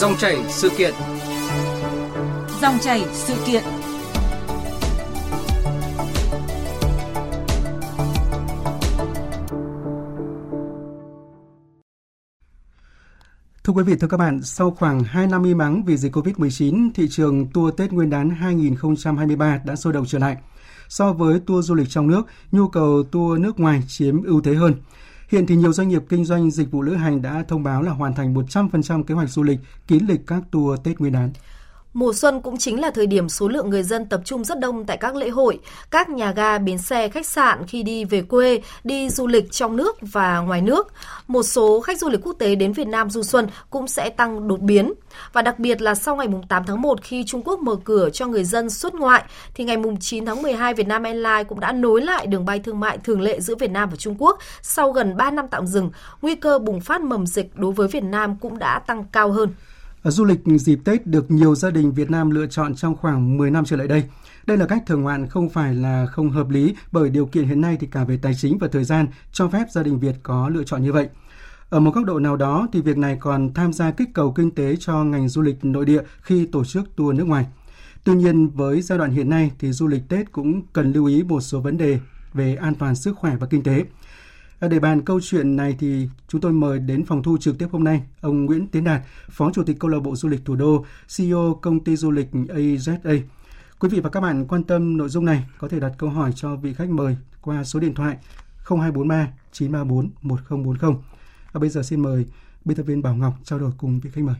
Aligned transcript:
Dòng 0.00 0.16
chảy 0.18 0.36
sự 0.48 0.70
kiện. 0.78 0.94
Dòng 2.62 2.78
chảy 2.80 3.04
sự 3.12 3.34
kiện. 3.46 3.62
Thưa 13.64 13.72
quý 13.72 13.82
vị, 13.82 13.96
thưa 14.00 14.08
các 14.08 14.16
bạn, 14.16 14.42
sau 14.42 14.70
khoảng 14.70 15.04
2 15.04 15.26
năm 15.26 15.44
im 15.44 15.58
ắng 15.58 15.84
vì 15.86 15.96
dịch 15.96 16.16
Covid-19, 16.16 16.90
thị 16.94 17.08
trường 17.10 17.46
tour 17.54 17.74
Tết 17.76 17.92
Nguyên 17.92 18.10
đán 18.10 18.30
2023 18.30 19.60
đã 19.64 19.76
sôi 19.76 19.92
động 19.92 20.06
trở 20.06 20.18
lại. 20.18 20.36
So 20.88 21.12
với 21.12 21.40
tour 21.46 21.66
du 21.68 21.74
lịch 21.74 21.88
trong 21.88 22.06
nước, 22.06 22.22
nhu 22.52 22.68
cầu 22.68 23.02
tour 23.12 23.40
nước 23.40 23.60
ngoài 23.60 23.82
chiếm 23.88 24.22
ưu 24.22 24.40
thế 24.40 24.54
hơn. 24.54 24.74
Hiện 25.30 25.46
thì 25.46 25.56
nhiều 25.56 25.72
doanh 25.72 25.88
nghiệp 25.88 26.02
kinh 26.08 26.24
doanh 26.24 26.50
dịch 26.50 26.70
vụ 26.70 26.82
lữ 26.82 26.94
hành 26.94 27.22
đã 27.22 27.44
thông 27.48 27.62
báo 27.62 27.82
là 27.82 27.92
hoàn 27.92 28.14
thành 28.14 28.34
100% 28.34 29.02
kế 29.02 29.14
hoạch 29.14 29.30
du 29.30 29.42
lịch, 29.42 29.58
kín 29.86 30.04
lịch 30.08 30.26
các 30.26 30.42
tour 30.50 30.80
Tết 30.84 30.98
Nguyên 31.00 31.12
đán. 31.12 31.30
Mùa 31.92 32.12
xuân 32.12 32.40
cũng 32.40 32.56
chính 32.58 32.80
là 32.80 32.90
thời 32.90 33.06
điểm 33.06 33.28
số 33.28 33.48
lượng 33.48 33.70
người 33.70 33.82
dân 33.82 34.06
tập 34.06 34.20
trung 34.24 34.44
rất 34.44 34.60
đông 34.60 34.84
tại 34.84 34.96
các 34.96 35.16
lễ 35.16 35.28
hội, 35.28 35.58
các 35.90 36.08
nhà 36.08 36.32
ga, 36.32 36.58
bến 36.58 36.78
xe, 36.78 37.08
khách 37.08 37.26
sạn 37.26 37.66
khi 37.66 37.82
đi 37.82 38.04
về 38.04 38.22
quê, 38.22 38.60
đi 38.84 39.10
du 39.10 39.26
lịch 39.26 39.52
trong 39.52 39.76
nước 39.76 39.96
và 40.00 40.38
ngoài 40.38 40.60
nước. 40.60 40.92
Một 41.26 41.42
số 41.42 41.80
khách 41.80 41.98
du 41.98 42.08
lịch 42.08 42.20
quốc 42.22 42.32
tế 42.38 42.54
đến 42.54 42.72
Việt 42.72 42.88
Nam 42.88 43.10
du 43.10 43.22
xuân 43.22 43.46
cũng 43.70 43.88
sẽ 43.88 44.10
tăng 44.10 44.48
đột 44.48 44.60
biến. 44.60 44.92
Và 45.32 45.42
đặc 45.42 45.58
biệt 45.58 45.82
là 45.82 45.94
sau 45.94 46.16
ngày 46.16 46.28
8 46.48 46.64
tháng 46.66 46.82
1 46.82 47.02
khi 47.02 47.24
Trung 47.26 47.42
Quốc 47.44 47.60
mở 47.60 47.76
cửa 47.84 48.10
cho 48.10 48.26
người 48.26 48.44
dân 48.44 48.70
xuất 48.70 48.94
ngoại, 48.94 49.24
thì 49.54 49.64
ngày 49.64 49.76
9 50.00 50.26
tháng 50.26 50.42
12 50.42 50.74
Vietnam 50.74 51.02
Airlines 51.02 51.46
cũng 51.48 51.60
đã 51.60 51.72
nối 51.72 52.00
lại 52.00 52.26
đường 52.26 52.44
bay 52.44 52.58
thương 52.58 52.80
mại 52.80 52.98
thường 52.98 53.20
lệ 53.20 53.40
giữa 53.40 53.54
Việt 53.54 53.70
Nam 53.70 53.90
và 53.90 53.96
Trung 53.96 54.16
Quốc 54.18 54.38
sau 54.62 54.92
gần 54.92 55.16
3 55.16 55.30
năm 55.30 55.48
tạm 55.50 55.66
dừng. 55.66 55.90
Nguy 56.22 56.34
cơ 56.34 56.58
bùng 56.58 56.80
phát 56.80 57.00
mầm 57.00 57.26
dịch 57.26 57.50
đối 57.54 57.72
với 57.72 57.88
Việt 57.88 58.04
Nam 58.04 58.36
cũng 58.36 58.58
đã 58.58 58.78
tăng 58.78 59.04
cao 59.12 59.32
hơn. 59.32 59.54
Du 60.04 60.24
lịch 60.24 60.40
dịp 60.46 60.78
Tết 60.84 61.06
được 61.06 61.30
nhiều 61.30 61.54
gia 61.54 61.70
đình 61.70 61.92
Việt 61.92 62.10
Nam 62.10 62.30
lựa 62.30 62.46
chọn 62.46 62.74
trong 62.74 62.96
khoảng 62.96 63.36
10 63.36 63.50
năm 63.50 63.64
trở 63.64 63.76
lại 63.76 63.88
đây. 63.88 64.04
Đây 64.46 64.56
là 64.56 64.66
cách 64.66 64.82
thường 64.86 65.02
ngoạn 65.02 65.28
không 65.28 65.48
phải 65.48 65.74
là 65.74 66.06
không 66.06 66.30
hợp 66.30 66.48
lý, 66.48 66.74
bởi 66.92 67.10
điều 67.10 67.26
kiện 67.26 67.44
hiện 67.44 67.60
nay 67.60 67.76
thì 67.80 67.86
cả 67.86 68.04
về 68.04 68.16
tài 68.16 68.34
chính 68.34 68.58
và 68.58 68.68
thời 68.72 68.84
gian 68.84 69.06
cho 69.32 69.48
phép 69.48 69.66
gia 69.70 69.82
đình 69.82 69.98
Việt 69.98 70.14
có 70.22 70.48
lựa 70.48 70.64
chọn 70.64 70.82
như 70.82 70.92
vậy. 70.92 71.08
Ở 71.70 71.80
một 71.80 71.94
góc 71.94 72.04
độ 72.04 72.18
nào 72.18 72.36
đó 72.36 72.68
thì 72.72 72.80
việc 72.80 72.98
này 72.98 73.16
còn 73.20 73.54
tham 73.54 73.72
gia 73.72 73.90
kích 73.90 74.08
cầu 74.14 74.32
kinh 74.32 74.50
tế 74.50 74.76
cho 74.76 75.04
ngành 75.04 75.28
du 75.28 75.42
lịch 75.42 75.64
nội 75.64 75.84
địa 75.84 76.02
khi 76.22 76.46
tổ 76.46 76.64
chức 76.64 76.96
tour 76.96 77.16
nước 77.16 77.24
ngoài. 77.26 77.46
Tuy 78.04 78.14
nhiên, 78.14 78.48
với 78.48 78.82
giai 78.82 78.98
đoạn 78.98 79.10
hiện 79.10 79.30
nay 79.30 79.50
thì 79.58 79.72
du 79.72 79.86
lịch 79.86 80.02
Tết 80.08 80.32
cũng 80.32 80.62
cần 80.72 80.92
lưu 80.92 81.06
ý 81.06 81.22
một 81.22 81.40
số 81.40 81.60
vấn 81.60 81.76
đề 81.76 81.98
về 82.34 82.54
an 82.54 82.74
toàn 82.74 82.94
sức 82.94 83.16
khỏe 83.16 83.36
và 83.40 83.46
kinh 83.46 83.62
tế. 83.62 83.84
Để 84.68 84.78
bàn 84.78 85.04
câu 85.04 85.20
chuyện 85.22 85.56
này 85.56 85.76
thì 85.78 86.08
chúng 86.28 86.40
tôi 86.40 86.52
mời 86.52 86.78
đến 86.78 87.04
phòng 87.04 87.22
thu 87.22 87.38
trực 87.38 87.58
tiếp 87.58 87.66
hôm 87.72 87.84
nay 87.84 88.02
ông 88.20 88.44
Nguyễn 88.44 88.68
Tiến 88.68 88.84
Đạt, 88.84 89.02
Phó 89.30 89.50
Chủ 89.54 89.62
tịch 89.64 89.76
Câu 89.80 89.90
lạc 89.90 90.00
bộ 90.00 90.16
Du 90.16 90.28
lịch 90.28 90.44
Thủ 90.44 90.56
đô, 90.56 90.84
CEO 91.16 91.58
công 91.62 91.84
ty 91.84 91.96
du 91.96 92.10
lịch 92.10 92.28
AZA. 92.32 93.20
Quý 93.78 93.88
vị 93.88 94.00
và 94.00 94.10
các 94.10 94.20
bạn 94.20 94.46
quan 94.48 94.64
tâm 94.64 94.96
nội 94.96 95.08
dung 95.08 95.24
này 95.24 95.44
có 95.58 95.68
thể 95.68 95.80
đặt 95.80 95.92
câu 95.98 96.10
hỏi 96.10 96.32
cho 96.36 96.56
vị 96.56 96.74
khách 96.74 96.88
mời 96.88 97.16
qua 97.40 97.64
số 97.64 97.80
điện 97.80 97.94
thoại 97.94 98.16
0243 98.64 99.28
934 99.52 100.10
1040. 100.22 100.94
Và 101.52 101.60
bây 101.60 101.70
giờ 101.70 101.82
xin 101.82 102.00
mời 102.00 102.26
biên 102.64 102.76
tập 102.76 102.82
viên 102.82 103.02
Bảo 103.02 103.14
Ngọc 103.14 103.34
trao 103.44 103.58
đổi 103.58 103.70
cùng 103.78 104.00
vị 104.00 104.10
khách 104.12 104.24
mời. 104.24 104.36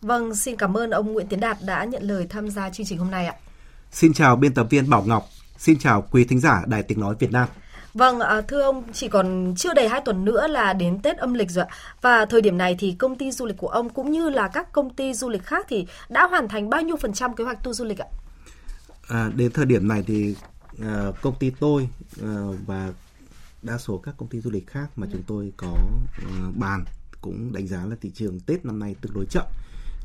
Vâng, 0.00 0.34
xin 0.34 0.56
cảm 0.56 0.76
ơn 0.76 0.90
ông 0.90 1.12
Nguyễn 1.12 1.26
Tiến 1.26 1.40
Đạt 1.40 1.58
đã 1.66 1.84
nhận 1.84 2.02
lời 2.02 2.26
tham 2.30 2.50
gia 2.50 2.70
chương 2.70 2.86
trình 2.86 2.98
hôm 2.98 3.10
nay 3.10 3.26
ạ. 3.26 3.34
Xin 3.92 4.12
chào 4.12 4.36
biên 4.36 4.54
tập 4.54 4.66
viên 4.70 4.90
Bảo 4.90 5.02
Ngọc, 5.06 5.24
xin 5.58 5.78
chào 5.78 6.02
quý 6.10 6.24
thính 6.24 6.40
giả 6.40 6.62
Đài 6.66 6.82
Tiếng 6.82 7.00
Nói 7.00 7.14
Việt 7.18 7.32
Nam. 7.32 7.48
Vâng, 7.96 8.20
à, 8.20 8.40
thưa 8.40 8.60
ông, 8.60 8.84
chỉ 8.92 9.08
còn 9.08 9.54
chưa 9.56 9.74
đầy 9.74 9.88
2 9.88 10.00
tuần 10.04 10.24
nữa 10.24 10.46
là 10.46 10.72
đến 10.72 10.98
Tết 11.02 11.16
âm 11.16 11.34
lịch 11.34 11.50
rồi 11.50 11.64
ạ. 11.64 11.74
Và 12.00 12.26
thời 12.26 12.40
điểm 12.40 12.58
này 12.58 12.76
thì 12.78 12.92
công 12.92 13.18
ty 13.18 13.30
du 13.32 13.46
lịch 13.46 13.56
của 13.56 13.68
ông 13.68 13.88
cũng 13.88 14.10
như 14.10 14.30
là 14.30 14.48
các 14.48 14.72
công 14.72 14.94
ty 14.94 15.14
du 15.14 15.28
lịch 15.28 15.42
khác 15.42 15.66
thì 15.68 15.86
đã 16.08 16.26
hoàn 16.26 16.48
thành 16.48 16.70
bao 16.70 16.82
nhiêu 16.82 16.96
phần 16.96 17.12
trăm 17.12 17.34
kế 17.34 17.44
hoạch 17.44 17.64
tour 17.64 17.78
du 17.78 17.84
lịch 17.84 17.98
ạ? 17.98 18.06
À, 19.08 19.30
đến 19.36 19.52
thời 19.52 19.66
điểm 19.66 19.88
này 19.88 20.04
thì 20.06 20.34
à, 20.82 21.12
công 21.22 21.34
ty 21.38 21.50
tôi 21.50 21.88
à, 22.22 22.34
và 22.66 22.92
đa 23.62 23.78
số 23.78 23.98
các 23.98 24.14
công 24.18 24.28
ty 24.28 24.40
du 24.40 24.50
lịch 24.50 24.66
khác 24.66 24.86
mà 24.96 25.06
chúng 25.12 25.22
tôi 25.26 25.52
có 25.56 25.76
à, 26.18 26.32
bàn 26.54 26.84
cũng 27.20 27.52
đánh 27.52 27.66
giá 27.66 27.84
là 27.86 27.96
thị 28.00 28.10
trường 28.14 28.40
Tết 28.40 28.64
năm 28.64 28.78
nay 28.78 28.94
tương 29.00 29.14
đối 29.14 29.26
chậm. 29.30 29.46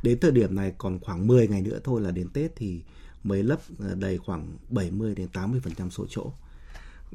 Đến 0.04 0.20
thời 0.20 0.32
điểm 0.32 0.56
này 0.56 0.74
còn 0.78 1.00
khoảng 1.00 1.28
10 1.28 1.48
ngày 1.48 1.62
nữa 1.62 1.80
thôi 1.84 2.02
là 2.02 2.12
đến 2.12 2.28
Tết 2.34 2.52
thì 2.56 2.82
mới 3.24 3.44
lấp 3.44 3.60
à, 3.80 3.88
đầy 3.96 4.18
khoảng 4.18 4.48
70 4.70 5.16
đến 5.16 5.28
80% 5.34 5.90
số 5.90 6.06
chỗ 6.10 6.32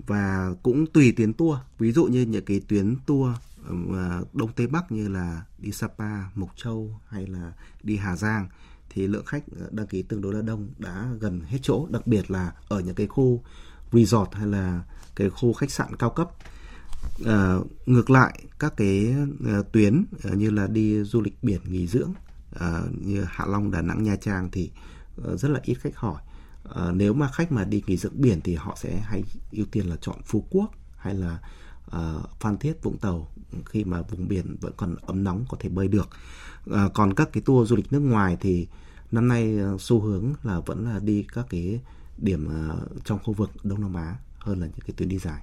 và 0.07 0.55
cũng 0.63 0.87
tùy 0.87 1.13
tuyến 1.13 1.33
tour. 1.33 1.59
Ví 1.79 1.93
dụ 1.93 2.05
như 2.05 2.23
những 2.23 2.45
cái 2.45 2.61
tuyến 2.69 2.97
tour 3.07 3.31
à, 3.97 4.21
đông 4.33 4.53
tây 4.53 4.67
bắc 4.67 4.93
như 4.93 5.09
là 5.09 5.45
đi 5.59 5.73
sapa 5.73 6.31
mộc 6.35 6.57
châu 6.57 7.01
hay 7.09 7.27
là 7.27 7.53
đi 7.83 7.97
hà 7.97 8.17
giang 8.17 8.49
thì 8.91 9.07
lượng 9.07 9.25
khách 9.25 9.43
ờ, 9.61 9.69
đăng 9.71 9.87
ký 9.87 10.03
tương 10.03 10.21
đối 10.21 10.35
là 10.35 10.43
đông 10.43 10.69
đã 10.79 11.09
gần 11.21 11.41
hết 11.47 11.59
chỗ. 11.63 11.87
Đặc 11.91 12.07
biệt 12.07 12.31
là 12.31 12.53
ở 12.69 12.81
những 12.81 12.95
cái 12.95 13.07
khu 13.07 13.43
resort 13.93 14.33
hay 14.33 14.47
là 14.47 14.83
cái 15.17 15.31
khu 15.31 15.53
khách 15.53 15.71
sạn 15.71 15.97
cao 15.97 16.11
cấp. 16.11 16.31
À, 17.25 17.57
ngược 17.87 18.11
lại 18.11 18.45
các 18.59 18.77
cái 18.77 19.15
ờ, 19.47 19.63
tuyến 19.73 20.05
như 20.35 20.51
là 20.51 20.67
đi 20.67 21.03
du 21.03 21.21
lịch 21.21 21.43
biển 21.43 21.61
nghỉ 21.65 21.87
dưỡng 21.87 22.13
à, 22.61 22.81
như 23.05 23.25
hạ 23.29 23.45
long 23.49 23.71
đà 23.71 23.83
nẵng 23.83 24.03
nha 24.03 24.17
trang 24.17 24.49
thì 24.53 24.71
rất 25.37 25.49
là 25.49 25.61
ít 25.65 25.75
khách 25.75 25.97
hỏi 25.97 26.23
à, 26.75 26.93
nếu 26.93 27.15
mà 27.15 27.29
khách 27.29 27.53
mà 27.53 27.65
đi 27.65 27.83
nghỉ 27.87 27.97
dưỡng 27.97 28.21
biển 28.21 28.41
thì 28.41 28.55
họ 28.55 28.77
sẽ 28.81 28.97
hay 28.97 29.25
ưu 29.53 29.67
tiên 29.67 29.87
là 29.87 29.97
chọn 30.01 30.17
phú 30.25 30.47
quốc 30.51 30.71
hay 30.97 31.15
là 31.15 31.39
à, 31.91 32.15
phan 32.41 32.59
thiết 32.59 32.83
vũng 32.83 32.99
tàu. 32.99 33.29
Khi 33.65 33.85
mà 33.85 34.03
vùng 34.03 34.29
biển 34.29 34.57
vẫn 34.61 34.73
còn 34.77 34.97
ấm 35.03 35.25
nóng 35.25 35.45
có 35.49 35.57
thể 35.61 35.69
bơi 35.69 35.89
được. 35.89 36.09
À, 36.73 36.89
còn 36.95 37.15
các 37.15 37.29
cái 37.33 37.43
tour 37.47 37.71
du 37.71 37.77
lịch 37.77 37.93
nước 37.93 38.01
ngoài 38.01 38.37
thì 38.41 38.69
năm 39.13 39.29
nay 39.29 39.59
xu 39.79 40.01
hướng 40.01 40.35
là 40.43 40.61
vẫn 40.61 40.85
là 40.85 40.99
đi 40.99 41.27
các 41.35 41.47
cái 41.51 41.81
điểm 42.19 42.47
uh, 42.47 43.05
trong 43.05 43.19
khu 43.25 43.33
vực 43.33 43.51
đông 43.63 43.81
nam 43.81 43.95
á 43.95 44.17
hơn 44.39 44.61
là 44.61 44.67
những 44.67 44.81
cái 44.87 44.95
tuyến 44.97 45.09
đi 45.09 45.19
dài. 45.19 45.43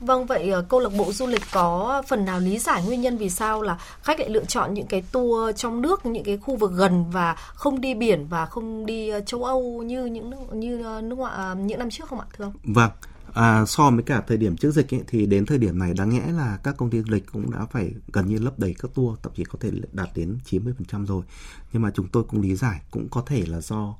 Vâng, 0.00 0.26
vậy 0.26 0.50
ờ, 0.50 0.62
câu 0.68 0.80
lạc 0.80 0.90
bộ 0.98 1.12
du 1.12 1.26
lịch 1.26 1.42
có 1.52 2.02
phần 2.08 2.24
nào 2.24 2.40
lý 2.40 2.58
giải 2.58 2.84
nguyên 2.86 3.00
nhân 3.00 3.16
vì 3.16 3.30
sao 3.30 3.62
là 3.62 3.78
khách 4.02 4.20
lại 4.20 4.28
lựa 4.28 4.44
chọn 4.44 4.74
những 4.74 4.86
cái 4.86 5.02
tour 5.12 5.56
trong 5.56 5.82
nước, 5.82 6.06
những 6.06 6.24
cái 6.24 6.38
khu 6.38 6.56
vực 6.56 6.72
gần 6.74 7.10
và 7.10 7.34
không 7.54 7.80
đi 7.80 7.94
biển 7.94 8.26
và 8.26 8.46
không 8.46 8.86
đi 8.86 9.08
ờ, 9.08 9.20
châu 9.20 9.44
Âu 9.44 9.82
như 9.82 10.04
những 10.04 10.60
như 10.60 10.82
ờ, 10.82 11.00
nước 11.00 11.16
ngoại 11.16 11.56
những 11.56 11.78
năm 11.78 11.90
trước 11.90 12.08
không 12.08 12.20
ạ, 12.20 12.26
thưa 12.36 12.44
ông? 12.44 12.52
Vâng. 12.64 12.90
À, 13.34 13.64
so 13.66 13.90
với 13.90 14.02
cả 14.02 14.22
thời 14.26 14.36
điểm 14.36 14.56
trước 14.56 14.70
dịch 14.70 14.94
ấy, 14.94 15.00
thì 15.06 15.26
đến 15.26 15.46
thời 15.46 15.58
điểm 15.58 15.78
này 15.78 15.94
đáng 15.94 16.10
nhẽ 16.10 16.22
là 16.32 16.58
các 16.62 16.76
công 16.76 16.90
ty 16.90 16.98
du 16.98 17.04
lịch 17.08 17.32
cũng 17.32 17.50
đã 17.50 17.66
phải 17.70 17.90
gần 18.12 18.28
như 18.28 18.38
lấp 18.38 18.58
đầy 18.58 18.74
các 18.78 18.90
tour, 18.94 19.18
thậm 19.22 19.32
chí 19.36 19.44
có 19.44 19.58
thể 19.60 19.70
đạt 19.92 20.08
đến 20.14 20.38
90% 20.50 21.06
rồi. 21.06 21.22
Nhưng 21.72 21.82
mà 21.82 21.90
chúng 21.94 22.08
tôi 22.08 22.24
cũng 22.24 22.40
lý 22.40 22.56
giải 22.56 22.80
cũng 22.90 23.08
có 23.10 23.22
thể 23.26 23.44
là 23.46 23.60
do 23.60 23.94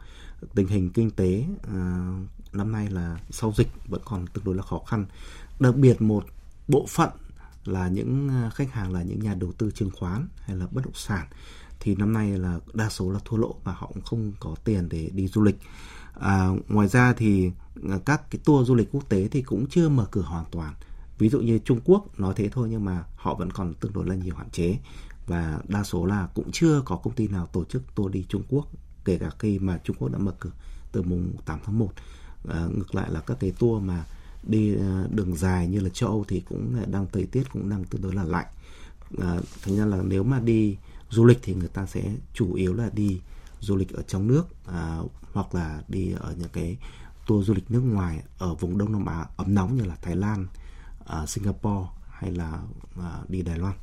tình 0.55 0.67
hình 0.67 0.91
kinh 0.91 1.11
tế 1.11 1.45
à, 1.75 2.13
năm 2.53 2.73
nay 2.73 2.89
là 2.91 3.17
sau 3.31 3.53
dịch 3.57 3.69
vẫn 3.89 4.01
còn 4.05 4.27
tương 4.27 4.45
đối 4.45 4.55
là 4.55 4.63
khó 4.63 4.79
khăn 4.87 5.07
đặc 5.61 5.77
biệt 5.77 6.03
một 6.03 6.25
bộ 6.69 6.87
phận 6.89 7.11
là 7.65 7.89
những 7.89 8.29
à, 8.29 8.51
khách 8.55 8.73
hàng 8.73 8.93
là 8.93 9.03
những 9.03 9.21
nhà 9.21 9.35
đầu 9.35 9.53
tư 9.59 9.71
chứng 9.71 9.91
khoán 9.91 10.29
hay 10.41 10.57
là 10.57 10.67
bất 10.71 10.85
động 10.85 10.95
sản 10.95 11.27
thì 11.81 11.95
năm 11.95 12.13
nay 12.13 12.39
là 12.39 12.59
đa 12.75 12.89
số 12.89 13.11
là 13.11 13.19
thua 13.25 13.37
lỗ 13.37 13.55
và 13.65 13.73
họ 13.73 13.91
cũng 13.95 14.03
không 14.03 14.33
có 14.41 14.55
tiền 14.65 14.89
để 14.89 15.11
đi 15.13 15.29
du 15.29 15.43
lịch. 15.43 15.59
À, 16.15 16.49
ngoài 16.69 16.89
ra 16.89 17.13
thì 17.13 17.51
à, 17.91 17.99
các 18.05 18.31
cái 18.31 18.41
tour 18.45 18.69
du 18.69 18.75
lịch 18.75 18.89
quốc 18.93 19.09
tế 19.09 19.29
thì 19.29 19.43
cũng 19.43 19.67
chưa 19.71 19.89
mở 19.89 20.07
cửa 20.11 20.23
hoàn 20.23 20.45
toàn. 20.51 20.75
Ví 21.19 21.29
dụ 21.29 21.41
như 21.41 21.59
Trung 21.59 21.81
Quốc 21.85 22.21
nói 22.21 22.35
thế 22.37 22.49
thôi 22.49 22.69
nhưng 22.71 22.85
mà 22.85 23.05
họ 23.17 23.35
vẫn 23.35 23.51
còn 23.51 23.75
tương 23.75 23.93
đối 23.93 24.07
là 24.07 24.15
nhiều 24.15 24.35
hạn 24.35 24.51
chế 24.51 24.79
và 25.27 25.59
đa 25.69 25.85
số 25.85 26.05
là 26.05 26.29
cũng 26.35 26.53
chưa 26.53 26.83
có 26.85 26.97
công 26.97 27.15
ty 27.15 27.29
nào 27.29 27.47
tổ 27.47 27.65
chức 27.65 27.83
tour 27.95 28.13
đi 28.13 28.25
Trung 28.29 28.43
Quốc 28.49 28.69
kể 29.05 29.19
cả 29.19 29.31
khi 29.39 29.59
mà 29.59 29.79
Trung 29.85 29.97
Quốc 29.99 30.09
đã 30.09 30.19
mở 30.19 30.33
cửa 30.41 30.51
từ 30.93 31.03
mùng 31.03 31.33
8 31.45 31.59
tháng 31.65 31.79
1. 31.79 31.93
À, 32.49 32.67
ngược 32.75 32.95
lại 32.95 33.11
là 33.11 33.21
các 33.21 33.37
cái 33.41 33.53
tour 33.59 33.83
mà 33.83 34.05
đi 34.49 34.77
ờ, 34.77 35.09
đường 35.11 35.37
dài 35.37 35.67
như 35.67 35.81
là 35.81 35.89
châu 35.89 36.09
Âu 36.09 36.25
thì 36.29 36.43
cũng 36.49 36.77
đang 36.87 37.07
thời 37.13 37.27
tiết 37.27 37.43
cũng 37.53 37.69
đang 37.69 37.85
tương 37.85 38.03
đối 38.03 38.15
là 38.15 38.25
lạnh 38.25 38.47
à, 39.19 39.39
thành 39.63 39.77
ra 39.77 39.85
là 39.85 39.99
nếu 40.03 40.23
mà 40.23 40.41
đi 40.41 40.77
du 41.11 41.25
lịch 41.25 41.39
thì 41.43 41.55
người 41.55 41.69
ta 41.69 41.87
sẽ 41.87 42.03
chủ 42.35 42.55
yếu 42.55 42.75
là 42.75 42.91
đi 42.93 43.21
du 43.61 43.77
lịch 43.77 43.93
ở 43.93 44.03
trong 44.03 44.27
nước 44.27 44.47
à, 44.67 44.99
hoặc 45.33 45.55
là 45.55 45.83
đi 45.89 46.13
ở 46.21 46.35
những 46.39 46.49
cái 46.53 46.77
tour 47.27 47.47
du 47.47 47.55
lịch 47.55 47.71
nước 47.71 47.81
ngoài 47.81 48.23
ở 48.39 48.55
vùng 48.55 48.79
Đông 48.79 48.93
Nam 48.93 49.07
Á 49.07 49.27
ấm 49.37 49.55
nóng 49.55 49.77
như 49.77 49.85
là 49.85 49.97
Thái 50.03 50.17
Lan, 50.17 50.47
à, 51.07 51.27
Singapore 51.27 51.87
hay 52.11 52.31
là 52.31 52.59
à, 53.01 53.19
đi 53.29 53.43
Đài 53.43 53.59
Loan. 53.59 53.75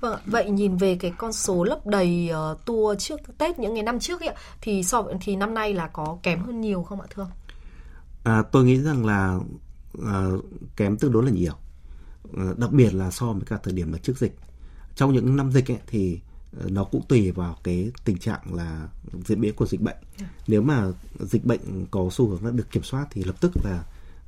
Vâng, 0.00 0.20
vậy 0.26 0.50
nhìn 0.50 0.76
về 0.76 0.96
cái 0.96 1.12
con 1.18 1.32
số 1.32 1.64
lấp 1.64 1.86
đầy 1.86 2.30
uh, 2.52 2.64
tour 2.64 2.98
trước 2.98 3.20
Tết 3.38 3.58
những 3.58 3.74
ngày 3.74 3.82
năm 3.82 4.00
trước 4.00 4.20
ấy, 4.20 4.34
thì 4.60 4.82
so 4.82 5.04
thì 5.20 5.36
năm 5.36 5.54
nay 5.54 5.74
là 5.74 5.88
có 5.88 6.18
kém 6.22 6.42
hơn 6.42 6.60
nhiều 6.60 6.82
không 6.82 7.00
ạ 7.00 7.06
thưa 7.10 7.22
ông? 7.22 7.30
À, 8.24 8.42
tôi 8.52 8.64
nghĩ 8.64 8.80
rằng 8.80 9.06
là 9.06 9.38
uh, 9.98 10.44
kém 10.76 10.96
tương 10.96 11.12
đối 11.12 11.24
là 11.24 11.30
nhiều. 11.30 11.54
Uh, 12.28 12.58
đặc 12.58 12.72
biệt 12.72 12.94
là 12.94 13.10
so 13.10 13.32
với 13.32 13.42
cả 13.46 13.58
thời 13.62 13.74
điểm 13.74 13.92
mà 13.92 13.98
trước 13.98 14.18
dịch. 14.18 14.36
Trong 14.94 15.12
những 15.12 15.36
năm 15.36 15.52
dịch 15.52 15.70
ấy, 15.70 15.78
thì 15.86 16.20
uh, 16.64 16.70
nó 16.70 16.84
cũng 16.84 17.02
tùy 17.08 17.30
vào 17.30 17.56
cái 17.64 17.92
tình 18.04 18.18
trạng 18.18 18.54
là 18.54 18.88
diễn 19.26 19.40
biến 19.40 19.54
của 19.54 19.66
dịch 19.66 19.80
bệnh. 19.80 19.96
Nếu 20.46 20.62
mà 20.62 20.86
dịch 21.20 21.44
bệnh 21.44 21.86
có 21.90 22.08
xu 22.12 22.28
hướng 22.28 22.44
đã 22.44 22.50
được 22.50 22.70
kiểm 22.70 22.82
soát 22.82 23.06
thì 23.10 23.24
lập 23.24 23.34
tức 23.40 23.52
là 23.64 23.84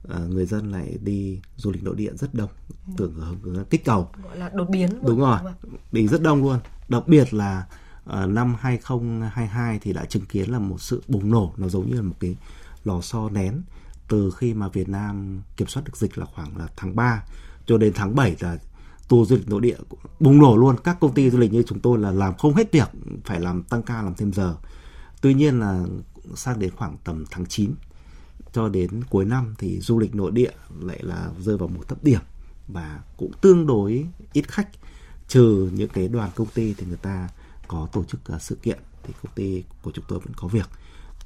uh, 0.08 0.30
người 0.30 0.46
dân 0.46 0.70
lại 0.70 0.98
đi 1.02 1.40
du 1.56 1.70
lịch 1.70 1.82
nội 1.82 1.96
địa 1.96 2.12
rất 2.14 2.34
đông. 2.34 2.50
Tưởng 2.96 3.38
hướng 3.42 3.64
kích 3.64 3.84
cầu. 3.84 4.08
Gọi 4.24 4.38
là 4.38 4.50
đột 4.54 4.68
biến 4.70 4.90
đúng 5.02 5.18
rồi. 5.18 5.38
đi 5.92 6.08
rất 6.08 6.22
đông 6.22 6.42
luôn. 6.42 6.58
Đặc 6.88 7.02
biệt 7.08 7.34
là 7.34 7.66
uh, 8.10 8.28
năm 8.28 8.56
2022 8.60 9.78
thì 9.78 9.92
đã 9.92 10.04
chứng 10.04 10.26
kiến 10.26 10.50
là 10.50 10.58
một 10.58 10.80
sự 10.80 11.02
bùng 11.08 11.30
nổ. 11.30 11.52
Nó 11.56 11.68
giống 11.68 11.90
như 11.90 11.96
là 11.96 12.02
một 12.02 12.16
cái 12.20 12.36
lò 12.84 13.00
xo 13.00 13.28
nén 13.28 13.62
từ 14.12 14.30
khi 14.30 14.54
mà 14.54 14.68
Việt 14.68 14.88
Nam 14.88 15.42
kiểm 15.56 15.68
soát 15.68 15.82
được 15.84 15.96
dịch 15.96 16.18
là 16.18 16.26
khoảng 16.34 16.56
là 16.56 16.68
tháng 16.76 16.96
3 16.96 17.24
cho 17.66 17.78
đến 17.78 17.92
tháng 17.94 18.14
7 18.14 18.36
là 18.40 18.58
tour 19.08 19.28
du 19.28 19.36
lịch 19.36 19.48
nội 19.48 19.60
địa 19.60 19.76
bùng 20.20 20.38
nổ 20.38 20.56
luôn. 20.56 20.76
Các 20.84 20.96
công 21.00 21.14
ty 21.14 21.30
du 21.30 21.38
lịch 21.38 21.52
như 21.52 21.62
chúng 21.66 21.80
tôi 21.80 21.98
là 21.98 22.10
làm 22.10 22.34
không 22.36 22.54
hết 22.54 22.72
việc, 22.72 22.88
phải 23.24 23.40
làm 23.40 23.62
tăng 23.62 23.82
ca 23.82 24.02
làm 24.02 24.14
thêm 24.14 24.32
giờ. 24.32 24.56
Tuy 25.20 25.34
nhiên 25.34 25.60
là 25.60 25.84
sang 26.34 26.58
đến 26.58 26.70
khoảng 26.76 26.96
tầm 27.04 27.24
tháng 27.30 27.46
9 27.46 27.74
cho 28.52 28.68
đến 28.68 29.04
cuối 29.10 29.24
năm 29.24 29.54
thì 29.58 29.80
du 29.80 29.98
lịch 29.98 30.14
nội 30.14 30.30
địa 30.30 30.52
lại 30.80 30.98
là 31.02 31.30
rơi 31.40 31.58
vào 31.58 31.68
một 31.68 31.88
thấp 31.88 32.04
điểm 32.04 32.20
và 32.68 33.00
cũng 33.16 33.32
tương 33.40 33.66
đối 33.66 34.06
ít 34.32 34.48
khách, 34.48 34.68
trừ 35.28 35.70
những 35.72 35.88
cái 35.88 36.08
đoàn 36.08 36.30
công 36.34 36.48
ty 36.54 36.74
thì 36.74 36.86
người 36.86 36.96
ta 37.02 37.28
có 37.68 37.88
tổ 37.92 38.04
chức 38.04 38.28
à, 38.28 38.38
sự 38.38 38.58
kiện 38.62 38.78
thì 39.02 39.12
công 39.22 39.32
ty 39.34 39.64
của 39.82 39.90
chúng 39.94 40.04
tôi 40.08 40.18
vẫn 40.18 40.32
có 40.36 40.48
việc. 40.48 40.68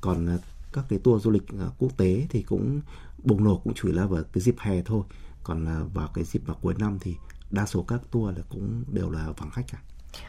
Còn 0.01 0.27
à, 0.27 0.39
các 0.77 0.85
cái 0.89 0.99
tour 0.99 1.25
du 1.25 1.31
lịch 1.31 1.43
uh, 1.43 1.73
quốc 1.79 1.97
tế 1.97 2.27
thì 2.31 2.43
cũng 2.43 2.81
bùng 3.25 3.45
nổ 3.45 3.61
cũng 3.65 3.75
chủ 3.75 3.89
yếu 3.89 3.97
là 3.97 4.07
vào 4.07 4.23
cái 4.33 4.43
dịp 4.43 4.55
hè 4.59 4.83
thôi 4.83 5.03
còn 5.43 5.89
vào 5.95 6.09
cái 6.15 6.25
dịp 6.25 6.43
vào 6.47 6.57
cuối 6.63 6.75
năm 6.79 6.99
thì 7.01 7.15
đa 7.51 7.67
số 7.67 7.83
các 7.83 8.01
tour 8.11 8.37
là 8.37 8.43
cũng 8.49 8.85
đều 8.93 9.11
là 9.11 9.33
vắng 9.39 9.51
khách 9.51 9.67
cả 9.73 9.79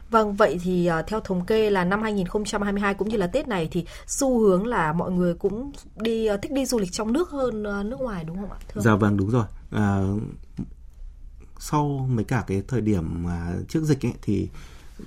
Vâng, 0.09 0.33
vậy 0.33 0.59
thì 0.63 0.89
uh, 0.99 1.07
theo 1.07 1.19
thống 1.19 1.45
kê 1.45 1.69
là 1.69 1.83
năm 1.83 2.01
2022 2.01 2.93
cũng 2.93 3.09
như 3.09 3.17
là 3.17 3.27
Tết 3.27 3.47
này 3.47 3.67
thì 3.71 3.85
xu 4.07 4.39
hướng 4.39 4.67
là 4.67 4.93
mọi 4.93 5.11
người 5.11 5.33
cũng 5.33 5.71
đi 5.95 6.29
uh, 6.33 6.41
thích 6.41 6.51
đi 6.51 6.65
du 6.65 6.79
lịch 6.79 6.91
trong 6.91 7.13
nước 7.13 7.29
hơn 7.29 7.63
nước 7.63 7.99
ngoài 7.99 8.23
đúng 8.23 8.35
không 8.35 8.51
ạ? 8.51 8.57
Thưa 8.67 8.81
dạ 8.81 8.95
vâng 8.95 9.17
đúng 9.17 9.29
rồi. 9.29 9.45
À, 9.71 10.01
sau 11.59 12.07
mấy 12.11 12.25
cả 12.25 12.43
cái 12.47 12.63
thời 12.67 12.81
điểm 12.81 13.25
trước 13.67 13.83
dịch 13.83 14.05
ấy, 14.05 14.13
thì 14.21 14.49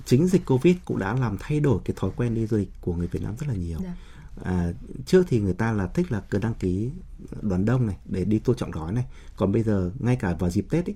chính 0.05 0.27
dịch 0.27 0.45
Covid 0.45 0.75
cũng 0.85 0.99
đã 0.99 1.13
làm 1.13 1.37
thay 1.39 1.59
đổi 1.59 1.79
cái 1.85 1.95
thói 1.99 2.11
quen 2.15 2.35
đi 2.35 2.47
du 2.47 2.57
lịch 2.57 2.69
của 2.81 2.93
người 2.93 3.07
Việt 3.07 3.21
Nam 3.23 3.33
rất 3.39 3.47
là 3.47 3.53
nhiều. 3.53 3.79
Dạ. 3.83 3.95
À, 4.43 4.71
trước 5.05 5.25
thì 5.27 5.39
người 5.39 5.53
ta 5.53 5.71
là 5.71 5.87
thích 5.87 6.11
là 6.11 6.21
cứ 6.29 6.37
đăng 6.37 6.53
ký 6.53 6.89
đoàn 7.41 7.65
đông 7.65 7.87
này 7.87 7.97
để 8.05 8.25
đi 8.25 8.39
tour 8.39 8.57
trọng 8.57 8.71
gói 8.71 8.91
này, 8.91 9.05
còn 9.35 9.51
bây 9.51 9.63
giờ 9.63 9.91
ngay 9.99 10.15
cả 10.15 10.35
vào 10.39 10.49
dịp 10.49 10.65
Tết 10.69 10.85
ấy 10.85 10.95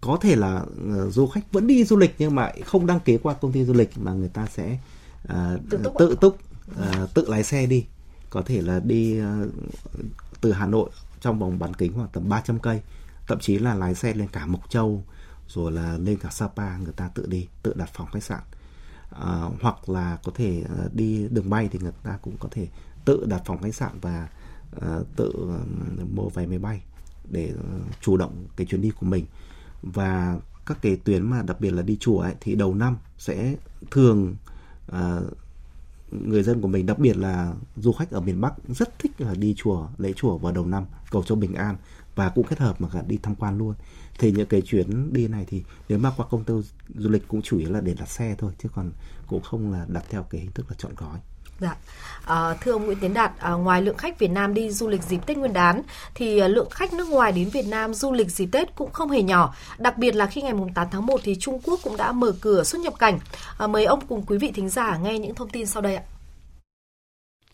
có 0.00 0.18
thể 0.20 0.36
là 0.36 0.62
uh, 0.62 1.12
du 1.12 1.26
khách 1.26 1.52
vẫn 1.52 1.66
đi 1.66 1.84
du 1.84 1.96
lịch 1.96 2.14
nhưng 2.18 2.34
mà 2.34 2.52
không 2.64 2.86
đăng 2.86 3.00
ký 3.00 3.18
qua 3.22 3.34
công 3.34 3.52
ty 3.52 3.64
du 3.64 3.72
lịch 3.72 3.90
mà 3.98 4.12
người 4.12 4.28
ta 4.28 4.46
sẽ 4.46 4.78
uh, 5.24 5.60
tự 5.70 5.78
túc, 5.84 5.98
tự, 5.98 6.16
túc 6.20 6.38
uh, 6.70 7.14
tự 7.14 7.28
lái 7.28 7.44
xe 7.44 7.66
đi 7.66 7.86
có 8.30 8.42
thể 8.42 8.62
là 8.62 8.80
đi 8.80 9.20
uh, 9.20 9.50
từ 10.40 10.52
Hà 10.52 10.66
Nội 10.66 10.90
trong 11.20 11.38
vòng 11.38 11.58
bán 11.58 11.74
kính 11.74 11.92
khoảng 11.92 12.08
tầm 12.12 12.28
300 12.28 12.58
cây 12.58 12.80
thậm 13.26 13.38
chí 13.40 13.58
là 13.58 13.74
lái 13.74 13.94
xe 13.94 14.14
lên 14.14 14.28
cả 14.32 14.46
Mộc 14.46 14.70
Châu 14.70 15.04
rồi 15.48 15.72
là 15.72 15.98
lên 15.98 16.18
cả 16.18 16.30
Sapa 16.30 16.78
người 16.78 16.92
ta 16.92 17.08
tự 17.08 17.26
đi 17.26 17.48
tự 17.62 17.74
đặt 17.76 17.90
phòng 17.94 18.08
khách 18.12 18.22
sạn. 18.22 18.42
À, 19.10 19.48
hoặc 19.60 19.88
là 19.88 20.18
có 20.24 20.32
thể 20.34 20.64
à, 20.78 20.84
đi 20.92 21.28
đường 21.28 21.50
bay 21.50 21.68
thì 21.72 21.78
người 21.78 21.92
ta 22.02 22.18
cũng 22.22 22.36
có 22.40 22.48
thể 22.52 22.68
tự 23.04 23.26
đặt 23.28 23.42
phòng 23.44 23.62
khách 23.62 23.74
sạn 23.74 24.00
và 24.00 24.28
uh, 24.76 25.06
tự 25.16 25.32
uh, 25.36 26.14
mua 26.14 26.28
vé 26.28 26.46
máy 26.46 26.58
bay 26.58 26.82
để 27.30 27.54
uh, 27.54 27.82
chủ 28.00 28.16
động 28.16 28.46
cái 28.56 28.66
chuyến 28.66 28.80
đi 28.80 28.90
của 28.90 29.06
mình. 29.06 29.26
Và 29.82 30.38
các 30.66 30.78
cái 30.82 30.96
tuyến 30.96 31.30
mà 31.30 31.42
đặc 31.42 31.60
biệt 31.60 31.70
là 31.70 31.82
đi 31.82 31.96
chùa 32.00 32.18
ấy 32.18 32.34
thì 32.40 32.54
đầu 32.54 32.74
năm 32.74 32.96
sẽ 33.18 33.56
thường 33.90 34.36
uh, 34.92 35.36
người 36.10 36.42
dân 36.42 36.60
của 36.60 36.68
mình 36.68 36.86
đặc 36.86 36.98
biệt 36.98 37.16
là 37.16 37.54
du 37.76 37.92
khách 37.92 38.10
ở 38.10 38.20
miền 38.20 38.40
Bắc 38.40 38.54
rất 38.68 38.98
thích 38.98 39.20
là 39.20 39.34
đi 39.34 39.54
chùa 39.56 39.88
lễ 39.98 40.12
chùa 40.16 40.38
vào 40.38 40.52
đầu 40.52 40.66
năm 40.66 40.84
cầu 41.10 41.22
cho 41.22 41.34
bình 41.34 41.54
an 41.54 41.76
và 42.14 42.28
cũng 42.28 42.46
kết 42.46 42.58
hợp 42.58 42.80
mà 42.80 42.88
cả 42.88 43.02
đi 43.06 43.18
tham 43.22 43.34
quan 43.34 43.58
luôn 43.58 43.74
thì 44.18 44.32
những 44.32 44.46
cái 44.46 44.62
chuyến 44.62 45.12
đi 45.12 45.28
này 45.28 45.44
thì 45.48 45.62
nếu 45.88 45.98
mà 45.98 46.12
qua 46.16 46.26
công 46.30 46.44
ty 46.44 46.54
du 46.94 47.10
lịch 47.10 47.28
cũng 47.28 47.42
chủ 47.42 47.58
yếu 47.58 47.72
là 47.72 47.80
để 47.80 47.94
đặt 47.98 48.08
xe 48.08 48.34
thôi 48.38 48.52
chứ 48.58 48.68
còn 48.74 48.92
cũng 49.26 49.42
không 49.42 49.72
là 49.72 49.86
đặt 49.88 50.04
theo 50.08 50.22
cái 50.30 50.40
hình 50.40 50.52
thức 50.52 50.66
là 50.68 50.76
chọn 50.78 50.92
gói 50.96 51.18
Dạ. 51.60 51.76
À, 52.24 52.54
thưa 52.60 52.72
ông 52.72 52.86
Nguyễn 52.86 52.98
Tiến 53.00 53.14
Đạt, 53.14 53.32
à, 53.38 53.50
ngoài 53.50 53.82
lượng 53.82 53.96
khách 53.96 54.18
Việt 54.18 54.30
Nam 54.30 54.54
đi 54.54 54.70
du 54.70 54.88
lịch 54.88 55.02
dịp 55.02 55.26
Tết 55.26 55.36
Nguyên 55.36 55.52
đán 55.52 55.82
thì 56.14 56.38
à, 56.38 56.48
lượng 56.48 56.70
khách 56.70 56.92
nước 56.92 57.08
ngoài 57.08 57.32
đến 57.32 57.48
Việt 57.48 57.66
Nam 57.66 57.94
du 57.94 58.12
lịch 58.12 58.30
dịp 58.30 58.48
Tết 58.52 58.74
cũng 58.74 58.92
không 58.92 59.10
hề 59.10 59.22
nhỏ. 59.22 59.54
Đặc 59.78 59.98
biệt 59.98 60.14
là 60.14 60.26
khi 60.26 60.42
ngày 60.42 60.52
8 60.74 60.86
tháng 60.90 61.06
1 61.06 61.20
thì 61.24 61.34
Trung 61.34 61.60
Quốc 61.64 61.80
cũng 61.82 61.96
đã 61.96 62.12
mở 62.12 62.32
cửa 62.40 62.64
xuất 62.64 62.80
nhập 62.80 62.94
cảnh. 62.98 63.18
À, 63.58 63.66
mời 63.66 63.84
ông 63.84 64.00
cùng 64.08 64.22
quý 64.26 64.38
vị 64.38 64.50
thính 64.54 64.68
giả 64.68 64.96
nghe 64.96 65.18
những 65.18 65.34
thông 65.34 65.48
tin 65.48 65.66
sau 65.66 65.82
đây 65.82 65.96
ạ. 65.96 66.02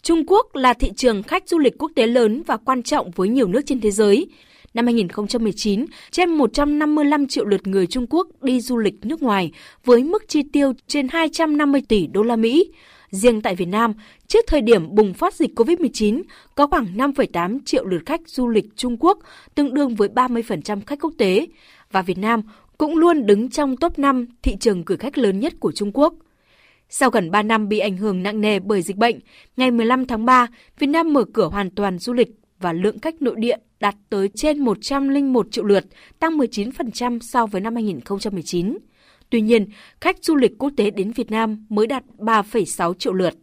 Trung 0.03 0.27
Quốc 0.27 0.47
là 0.55 0.75
thị 0.75 0.93
trường 0.97 1.23
khách 1.23 1.49
du 1.49 1.59
lịch 1.59 1.79
quốc 1.79 1.91
tế 1.95 2.07
lớn 2.07 2.43
và 2.47 2.57
quan 2.57 2.83
trọng 2.83 3.11
với 3.11 3.29
nhiều 3.29 3.49
nước 3.49 3.61
trên 3.67 3.81
thế 3.81 3.91
giới. 3.91 4.27
Năm 4.75 4.87
2019, 4.87 5.87
trên 6.11 6.31
155 6.31 7.27
triệu 7.27 7.45
lượt 7.45 7.67
người 7.67 7.87
Trung 7.87 8.07
Quốc 8.11 8.29
đi 8.43 8.61
du 8.61 8.79
lịch 8.79 8.95
nước 9.03 9.23
ngoài 9.23 9.53
với 9.85 10.05
mức 10.05 10.29
chi 10.29 10.43
tiêu 10.53 10.73
trên 10.87 11.09
250 11.09 11.83
tỷ 11.89 12.07
đô 12.07 12.23
la 12.23 12.37
Mỹ. 12.37 12.71
Riêng 13.11 13.41
tại 13.41 13.55
Việt 13.55 13.69
Nam, 13.69 13.93
trước 14.27 14.45
thời 14.47 14.61
điểm 14.61 14.95
bùng 14.95 15.15
phát 15.15 15.35
dịch 15.35 15.59
COVID-19, 15.59 16.23
có 16.55 16.67
khoảng 16.67 16.97
5,8 16.97 17.59
triệu 17.65 17.87
lượt 17.87 18.03
khách 18.07 18.21
du 18.27 18.49
lịch 18.49 18.65
Trung 18.77 18.97
Quốc, 19.01 19.19
tương 19.55 19.75
đương 19.75 19.95
với 19.95 20.09
30% 20.09 20.81
khách 20.87 21.01
quốc 21.01 21.13
tế, 21.19 21.47
và 21.91 22.03
Việt 22.03 22.19
Nam 22.19 22.43
cũng 22.79 22.97
luôn 22.97 23.27
đứng 23.27 23.51
trong 23.51 23.77
top 23.77 23.99
5 23.99 24.27
thị 24.43 24.57
trường 24.61 24.83
gửi 24.87 24.99
khách 24.99 25.19
lớn 25.19 25.41
nhất 25.41 25.53
của 25.61 25.73
Trung 25.73 25.91
Quốc. 25.95 26.15
Sau 26.89 27.11
gần 27.11 27.31
3 27.31 27.43
năm 27.43 27.69
bị 27.69 27.79
ảnh 27.79 27.97
hưởng 27.97 28.23
nặng 28.23 28.41
nề 28.41 28.59
bởi 28.59 28.83
dịch 28.83 28.97
bệnh, 28.97 29.19
ngày 29.57 29.71
15 29.71 30.07
tháng 30.07 30.25
3, 30.25 30.47
Việt 30.79 30.87
Nam 30.87 31.13
mở 31.13 31.25
cửa 31.33 31.49
hoàn 31.49 31.71
toàn 31.71 31.99
du 31.99 32.13
lịch 32.13 32.29
và 32.61 32.73
lượng 32.73 32.99
khách 32.99 33.23
nội 33.23 33.35
địa 33.39 33.57
đạt 33.83 33.95
tới 34.11 34.29
trên 34.29 34.59
101 34.59 35.47
triệu 35.51 35.65
lượt, 35.65 35.85
tăng 36.19 36.39
19% 36.39 37.19
so 37.21 37.47
với 37.47 37.61
năm 37.61 37.75
2019. 37.75 38.79
Tuy 39.31 39.41
nhiên, 39.41 39.67
khách 40.01 40.25
du 40.25 40.37
lịch 40.37 40.59
quốc 40.59 40.73
tế 40.77 40.91
đến 40.91 41.13
Việt 41.13 41.31
Nam 41.31 41.67
mới 41.69 41.87
đạt 41.87 42.05
3,6 42.19 42.95
triệu 42.95 43.13
lượt. 43.13 43.35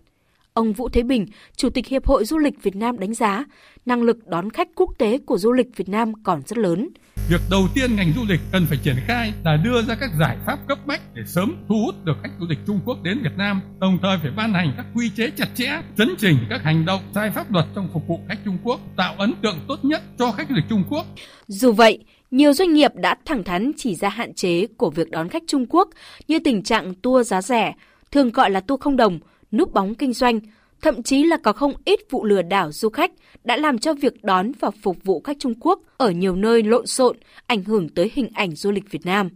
Ông 0.60 0.74
Vũ 0.74 0.90
Thế 0.90 1.04
Bình, 1.04 1.26
Chủ 1.56 1.70
tịch 1.70 1.88
Hiệp 1.88 2.08
hội 2.08 2.26
Du 2.26 2.38
lịch 2.38 2.64
Việt 2.64 2.76
Nam 2.76 3.00
đánh 3.00 3.14
giá, 3.14 3.46
năng 3.86 4.02
lực 4.02 4.28
đón 4.28 4.50
khách 4.50 4.68
quốc 4.76 4.90
tế 4.98 5.18
của 5.26 5.38
du 5.38 5.52
lịch 5.52 5.68
Việt 5.76 5.90
Nam 5.90 6.14
còn 6.24 6.42
rất 6.46 6.58
lớn. 6.58 6.90
Việc 7.30 7.42
đầu 7.52 7.68
tiên 7.74 7.96
ngành 7.96 8.14
du 8.16 8.22
lịch 8.30 8.40
cần 8.52 8.66
phải 8.66 8.78
triển 8.84 8.96
khai 9.08 9.34
là 9.46 9.58
đưa 9.64 9.82
ra 9.82 9.96
các 10.00 10.10
giải 10.20 10.38
pháp 10.46 10.60
cấp 10.68 10.78
bách 10.86 11.02
để 11.14 11.22
sớm 11.28 11.56
thu 11.70 11.76
hút 11.86 11.96
được 12.06 12.14
khách 12.24 12.30
du 12.40 12.46
lịch 12.50 12.60
Trung 12.68 12.80
Quốc 12.86 13.04
đến 13.04 13.20
Việt 13.24 13.38
Nam, 13.38 13.62
đồng 13.80 13.98
thời 14.02 14.18
phải 14.22 14.32
ban 14.38 14.54
hành 14.54 14.74
các 14.78 14.86
quy 14.96 15.10
chế 15.18 15.30
chặt 15.38 15.48
chẽ, 15.56 15.82
chấn 15.98 16.16
chỉnh 16.18 16.38
các 16.50 16.64
hành 16.64 16.86
động 16.86 17.02
sai 17.16 17.32
pháp 17.32 17.52
luật 17.52 17.66
trong 17.76 17.90
phục 17.94 18.08
vụ 18.08 18.20
khách 18.28 18.40
Trung 18.46 18.58
Quốc, 18.64 18.80
tạo 18.98 19.16
ấn 19.18 19.34
tượng 19.44 19.60
tốt 19.68 19.86
nhất 19.86 20.02
cho 20.20 20.32
khách 20.32 20.50
du 20.50 20.56
lịch 20.56 20.66
Trung 20.70 20.84
Quốc. 20.90 21.06
Dù 21.48 21.72
vậy, 21.72 22.00
nhiều 22.32 22.54
doanh 22.54 22.74
nghiệp 22.74 22.92
đã 22.96 23.16
thẳng 23.26 23.44
thắn 23.44 23.72
chỉ 23.78 23.96
ra 23.96 24.10
hạn 24.10 24.34
chế 24.34 24.68
của 24.78 24.90
việc 24.90 25.12
đón 25.12 25.30
khách 25.30 25.44
Trung 25.48 25.66
Quốc 25.70 25.90
như 26.28 26.40
tình 26.40 26.64
trạng 26.64 26.94
tour 26.94 27.28
giá 27.28 27.42
rẻ, 27.42 27.74
thường 28.12 28.30
gọi 28.30 28.50
là 28.50 28.60
tour 28.60 28.82
không 28.82 28.98
đồng, 28.98 29.20
núp 29.52 29.74
bóng 29.74 29.96
kinh 29.96 30.14
doanh, 30.14 30.40
thậm 30.82 31.04
chí 31.04 31.24
là 31.24 31.38
có 31.38 31.54
không 31.54 31.74
ít 31.86 32.00
vụ 32.10 32.26
lừa 32.26 32.42
đảo 32.42 32.72
du 32.72 32.90
khách 32.90 33.12
đã 33.44 33.58
làm 33.58 33.78
cho 33.78 33.94
việc 33.94 34.24
đón 34.24 34.52
và 34.60 34.72
phục 34.72 34.98
vụ 35.04 35.22
khách 35.22 35.38
Trung 35.40 35.54
Quốc 35.60 35.80
ở 35.98 36.12
nhiều 36.12 36.36
nơi 36.36 36.64
lộn 36.64 36.88
xộn, 36.88 37.18
ảnh 37.48 37.64
hưởng 37.64 37.90
tới 37.90 38.12
hình 38.14 38.30
ảnh 38.34 38.56
du 38.56 38.72
lịch 38.72 38.92
Việt 38.92 39.06
Nam. 39.06 39.30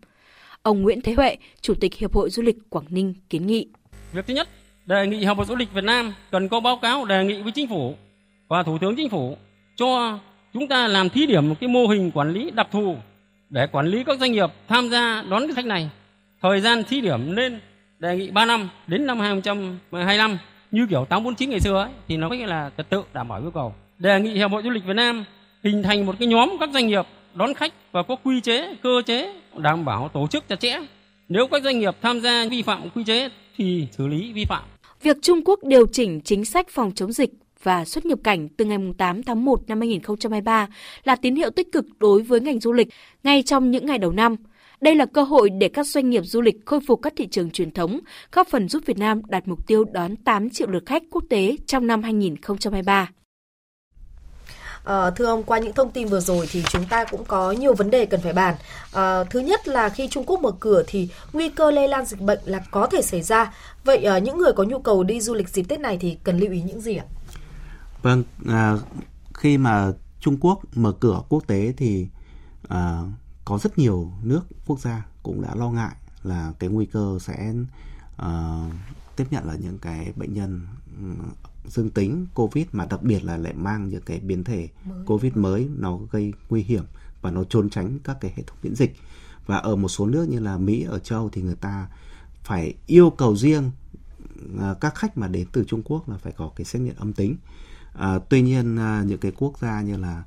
Ông 0.61 0.81
Nguyễn 0.81 1.01
Thế 1.01 1.13
Huệ, 1.13 1.37
Chủ 1.61 1.73
tịch 1.73 1.93
Hiệp 1.95 2.13
hội 2.13 2.29
Du 2.29 2.43
lịch 2.43 2.57
Quảng 2.69 2.85
Ninh 2.89 3.13
kiến 3.29 3.47
nghị. 3.47 3.67
Việc 4.13 4.27
thứ 4.27 4.33
nhất, 4.33 4.49
đề 4.85 5.07
nghị 5.07 5.17
Hiệp 5.17 5.37
hội 5.37 5.45
Du 5.45 5.55
lịch 5.55 5.73
Việt 5.73 5.83
Nam 5.83 6.13
cần 6.31 6.49
có 6.49 6.59
báo 6.59 6.77
cáo 6.81 7.05
đề 7.05 7.23
nghị 7.23 7.41
với 7.41 7.51
Chính 7.51 7.67
phủ 7.67 7.95
và 8.47 8.63
Thủ 8.63 8.77
tướng 8.81 8.95
Chính 8.95 9.09
phủ 9.09 9.37
cho 9.75 10.19
chúng 10.53 10.67
ta 10.67 10.87
làm 10.87 11.09
thí 11.09 11.25
điểm 11.25 11.49
một 11.49 11.55
cái 11.59 11.69
mô 11.69 11.87
hình 11.87 12.11
quản 12.11 12.33
lý 12.33 12.51
đặc 12.51 12.67
thù 12.71 12.95
để 13.49 13.67
quản 13.71 13.87
lý 13.87 14.03
các 14.03 14.19
doanh 14.19 14.31
nghiệp 14.31 14.49
tham 14.67 14.89
gia 14.89 15.21
đón 15.29 15.47
cái 15.47 15.55
khách 15.55 15.65
này. 15.65 15.89
Thời 16.41 16.61
gian 16.61 16.83
thí 16.83 17.01
điểm 17.01 17.35
nên 17.35 17.59
đề 18.03 18.17
nghị 18.17 18.31
3 18.31 18.45
năm 18.45 18.69
đến 18.87 19.05
năm 19.05 19.19
2025 19.19 20.37
như 20.71 20.87
kiểu 20.89 21.05
849 21.09 21.49
ngày 21.49 21.59
xưa 21.59 21.77
ấy, 21.77 21.89
thì 22.07 22.17
nó 22.17 22.29
mới 22.29 22.37
là 22.37 22.71
trật 22.77 22.89
tự 22.89 23.03
đảm 23.13 23.27
bảo 23.27 23.41
yêu 23.41 23.51
cầu. 23.51 23.73
Đề 23.99 24.19
nghị 24.19 24.33
Hiệp 24.33 24.51
hội 24.51 24.63
Du 24.63 24.69
lịch 24.69 24.85
Việt 24.85 24.93
Nam 24.93 25.25
hình 25.63 25.83
thành 25.83 26.05
một 26.05 26.15
cái 26.19 26.27
nhóm 26.27 26.51
các 26.59 26.69
doanh 26.73 26.87
nghiệp 26.87 27.05
đón 27.33 27.53
khách 27.53 27.73
và 27.91 28.03
có 28.03 28.15
quy 28.23 28.41
chế, 28.41 28.75
cơ 28.83 29.01
chế 29.05 29.33
đảm 29.57 29.85
bảo 29.85 30.09
tổ 30.13 30.27
chức 30.27 30.47
chặt 30.47 30.59
chẽ. 30.59 30.79
Nếu 31.29 31.47
các 31.47 31.63
doanh 31.63 31.79
nghiệp 31.79 31.95
tham 32.01 32.19
gia 32.19 32.45
vi 32.51 32.61
phạm 32.61 32.89
quy 32.95 33.03
chế 33.03 33.29
thì 33.57 33.87
xử 33.91 34.07
lý 34.07 34.33
vi 34.33 34.45
phạm. 34.45 34.63
Việc 35.01 35.17
Trung 35.21 35.41
Quốc 35.45 35.59
điều 35.63 35.85
chỉnh 35.87 36.21
chính 36.21 36.45
sách 36.45 36.69
phòng 36.69 36.91
chống 36.95 37.11
dịch 37.11 37.29
và 37.63 37.85
xuất 37.85 38.05
nhập 38.05 38.19
cảnh 38.23 38.49
từ 38.57 38.65
ngày 38.65 38.77
8 38.97 39.23
tháng 39.23 39.45
1 39.45 39.61
năm 39.67 39.81
2023 39.81 40.67
là 41.03 41.15
tín 41.15 41.35
hiệu 41.35 41.49
tích 41.49 41.71
cực 41.71 41.85
đối 41.99 42.21
với 42.21 42.39
ngành 42.39 42.59
du 42.59 42.73
lịch 42.73 42.87
ngay 43.23 43.43
trong 43.43 43.71
những 43.71 43.85
ngày 43.85 43.97
đầu 43.97 44.11
năm. 44.11 44.35
Đây 44.83 44.95
là 44.95 45.05
cơ 45.05 45.23
hội 45.23 45.49
để 45.49 45.69
các 45.69 45.87
doanh 45.87 46.09
nghiệp 46.09 46.23
du 46.25 46.41
lịch 46.41 46.65
khôi 46.65 46.79
phục 46.87 47.01
các 47.01 47.13
thị 47.17 47.27
trường 47.27 47.51
truyền 47.51 47.71
thống, 47.71 47.99
góp 48.31 48.47
phần 48.47 48.69
giúp 48.69 48.83
Việt 48.85 48.97
Nam 48.97 49.21
đạt 49.27 49.47
mục 49.47 49.67
tiêu 49.67 49.83
đón 49.83 50.15
8 50.15 50.49
triệu 50.49 50.69
lượt 50.69 50.83
khách 50.85 51.03
quốc 51.11 51.23
tế 51.29 51.55
trong 51.67 51.87
năm 51.87 52.03
2023. 52.03 53.09
À, 54.83 55.09
thưa 55.09 55.25
ông, 55.25 55.43
qua 55.43 55.59
những 55.59 55.73
thông 55.73 55.91
tin 55.91 56.07
vừa 56.07 56.19
rồi 56.19 56.47
thì 56.51 56.63
chúng 56.69 56.85
ta 56.85 57.05
cũng 57.05 57.25
có 57.25 57.51
nhiều 57.51 57.73
vấn 57.73 57.91
đề 57.91 58.05
cần 58.05 58.21
phải 58.21 58.33
bàn. 58.33 58.55
À, 58.93 59.23
thứ 59.23 59.39
nhất 59.39 59.67
là 59.67 59.89
khi 59.89 60.07
Trung 60.07 60.23
Quốc 60.23 60.41
mở 60.41 60.51
cửa 60.59 60.83
thì 60.87 61.09
nguy 61.33 61.49
cơ 61.49 61.71
lây 61.71 61.87
lan 61.87 62.05
dịch 62.05 62.21
bệnh 62.21 62.39
là 62.45 62.59
có 62.71 62.87
thể 62.87 63.01
xảy 63.01 63.21
ra. 63.21 63.53
Vậy 63.83 64.03
à, 64.03 64.17
những 64.17 64.37
người 64.37 64.51
có 64.53 64.63
nhu 64.63 64.79
cầu 64.79 65.03
đi 65.03 65.21
du 65.21 65.33
lịch 65.33 65.49
dịp 65.49 65.63
Tết 65.63 65.79
này 65.79 65.97
thì 66.01 66.17
cần 66.23 66.39
lưu 66.39 66.51
ý 66.51 66.61
những 66.61 66.81
gì 66.81 66.95
ạ? 66.95 67.05
Vâng, 68.01 68.23
à, 68.49 68.77
khi 69.33 69.57
mà 69.57 69.91
Trung 70.19 70.37
Quốc 70.41 70.59
mở 70.75 70.91
cửa 70.99 71.21
quốc 71.29 71.47
tế 71.47 71.73
thì 71.77 72.07
à, 72.69 73.01
có 73.45 73.57
rất 73.57 73.77
nhiều 73.77 74.11
nước 74.23 74.41
quốc 74.65 74.79
gia 74.79 75.05
cũng 75.23 75.41
đã 75.41 75.55
lo 75.55 75.69
ngại 75.69 75.95
là 76.23 76.53
cái 76.59 76.69
nguy 76.69 76.85
cơ 76.85 77.17
sẽ 77.21 77.53
à, 78.17 78.59
tiếp 79.15 79.27
nhận 79.31 79.47
là 79.47 79.55
những 79.55 79.77
cái 79.77 80.13
bệnh 80.15 80.33
nhân 80.33 80.67
ừ, 80.99 81.05
dương 81.67 81.89
tính 81.89 82.25
covid 82.33 82.65
mà 82.71 82.85
đặc 82.85 83.03
biệt 83.03 83.23
là 83.23 83.37
lại 83.37 83.53
mang 83.53 83.89
những 83.89 84.01
cái 84.05 84.19
biến 84.19 84.43
thể 84.43 84.69
mới. 84.85 85.05
covid 85.05 85.33
mới 85.35 85.69
nó 85.77 85.97
gây 86.11 86.33
nguy 86.49 86.63
hiểm 86.63 86.83
và 87.21 87.31
nó 87.31 87.43
trốn 87.43 87.69
tránh 87.69 87.99
các 88.03 88.17
cái 88.21 88.33
hệ 88.35 88.43
thống 88.43 88.57
miễn 88.63 88.75
dịch 88.75 88.95
và 89.45 89.57
ở 89.57 89.75
một 89.75 89.89
số 89.89 90.05
nước 90.05 90.29
như 90.29 90.39
là 90.39 90.57
Mỹ 90.57 90.83
ở 90.83 90.99
châu 90.99 91.29
thì 91.29 91.41
người 91.41 91.55
ta 91.55 91.87
phải 92.43 92.73
yêu 92.87 93.09
cầu 93.09 93.35
riêng 93.35 93.71
à, 94.59 94.75
các 94.81 94.95
khách 94.95 95.17
mà 95.17 95.27
đến 95.27 95.47
từ 95.51 95.63
Trung 95.63 95.81
Quốc 95.85 96.09
là 96.09 96.17
phải 96.17 96.33
có 96.37 96.51
cái 96.55 96.65
xét 96.65 96.81
nghiệm 96.81 96.95
âm 96.97 97.13
tính. 97.13 97.35
À, 97.93 98.19
tuy 98.29 98.41
nhiên 98.41 98.75
những 99.07 99.17
cái 99.17 99.31
quốc 99.37 99.59
gia 99.59 99.81
như 99.81 99.97
là 99.97 100.23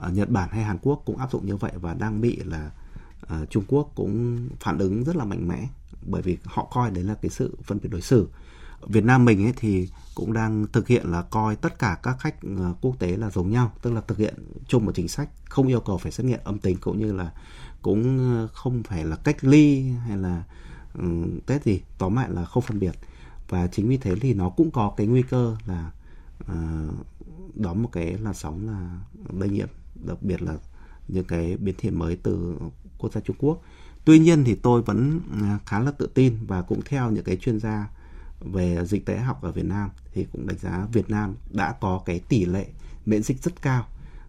Ờ, 0.00 0.10
Nhật 0.10 0.30
Bản 0.30 0.48
hay 0.52 0.64
Hàn 0.64 0.78
Quốc 0.82 1.02
cũng 1.04 1.16
áp 1.16 1.32
dụng 1.32 1.46
như 1.46 1.56
vậy 1.56 1.72
và 1.74 1.94
đang 1.94 2.20
bị 2.20 2.36
là 2.36 2.70
uh, 3.22 3.50
Trung 3.50 3.64
Quốc 3.68 3.92
cũng 3.94 4.48
phản 4.60 4.78
ứng 4.78 5.04
rất 5.04 5.16
là 5.16 5.24
mạnh 5.24 5.48
mẽ 5.48 5.68
bởi 6.06 6.22
vì 6.22 6.38
họ 6.44 6.68
coi 6.72 6.90
đấy 6.90 7.04
là 7.04 7.14
cái 7.14 7.30
sự 7.30 7.56
phân 7.64 7.78
biệt 7.82 7.88
đối 7.92 8.00
xử. 8.00 8.28
Việt 8.86 9.04
Nam 9.04 9.24
mình 9.24 9.46
ấy 9.46 9.52
thì 9.56 9.88
cũng 10.14 10.32
đang 10.32 10.66
thực 10.72 10.88
hiện 10.88 11.06
là 11.06 11.22
coi 11.22 11.56
tất 11.56 11.78
cả 11.78 11.98
các 12.02 12.16
khách 12.20 12.34
ờ, 12.42 12.74
quốc 12.80 12.98
tế 12.98 13.16
là 13.16 13.30
giống 13.30 13.50
nhau, 13.50 13.72
tức 13.82 13.92
là 13.92 14.00
thực 14.00 14.18
hiện 14.18 14.34
chung 14.68 14.86
một 14.86 14.92
chính 14.94 15.08
sách 15.08 15.28
không 15.44 15.68
yêu 15.68 15.80
cầu 15.80 15.98
phải 15.98 16.12
xét 16.12 16.26
nghiệm 16.26 16.40
âm 16.44 16.58
tính 16.58 16.76
cũng 16.80 16.98
như 16.98 17.12
là 17.12 17.32
cũng 17.82 18.48
không 18.52 18.82
phải 18.82 19.04
là 19.04 19.16
cách 19.16 19.44
ly 19.44 19.90
hay 19.90 20.16
là 20.16 20.42
um, 20.94 21.38
test 21.46 21.64
gì, 21.64 21.80
tóm 21.98 22.16
lại 22.16 22.30
là 22.30 22.44
không 22.44 22.62
phân 22.62 22.78
biệt. 22.78 22.94
Và 23.48 23.66
chính 23.66 23.88
vì 23.88 23.96
thế 23.96 24.14
thì 24.20 24.34
nó 24.34 24.48
cũng 24.48 24.70
có 24.70 24.94
cái 24.96 25.06
nguy 25.06 25.22
cơ 25.22 25.56
là 25.66 25.90
uh, 26.42 26.94
đón 27.54 27.82
một 27.82 27.88
cái 27.92 28.18
là 28.18 28.32
sóng 28.32 28.66
là 28.66 28.98
lây 29.38 29.48
nhiễm, 29.48 29.68
đặc 30.04 30.22
biệt 30.22 30.42
là 30.42 30.54
những 31.08 31.24
cái 31.24 31.56
biến 31.56 31.74
thể 31.78 31.90
mới 31.90 32.16
từ 32.16 32.58
quốc 32.98 33.12
gia 33.12 33.20
Trung 33.20 33.36
Quốc. 33.38 33.62
Tuy 34.04 34.18
nhiên 34.18 34.44
thì 34.44 34.54
tôi 34.54 34.82
vẫn 34.82 35.20
à, 35.42 35.58
khá 35.66 35.80
là 35.80 35.90
tự 35.90 36.10
tin 36.14 36.36
và 36.46 36.62
cũng 36.62 36.80
theo 36.84 37.10
những 37.10 37.24
cái 37.24 37.36
chuyên 37.36 37.60
gia 37.60 37.90
về 38.40 38.84
dịch 38.84 39.06
tễ 39.06 39.16
học 39.16 39.42
ở 39.42 39.52
Việt 39.52 39.64
Nam 39.64 39.90
thì 40.12 40.26
cũng 40.32 40.46
đánh 40.46 40.58
giá 40.58 40.86
Việt 40.92 41.10
Nam 41.10 41.34
đã 41.50 41.74
có 41.80 42.02
cái 42.06 42.20
tỷ 42.28 42.44
lệ 42.44 42.66
miễn 43.06 43.22
dịch 43.22 43.42
rất 43.42 43.62
cao 43.62 43.86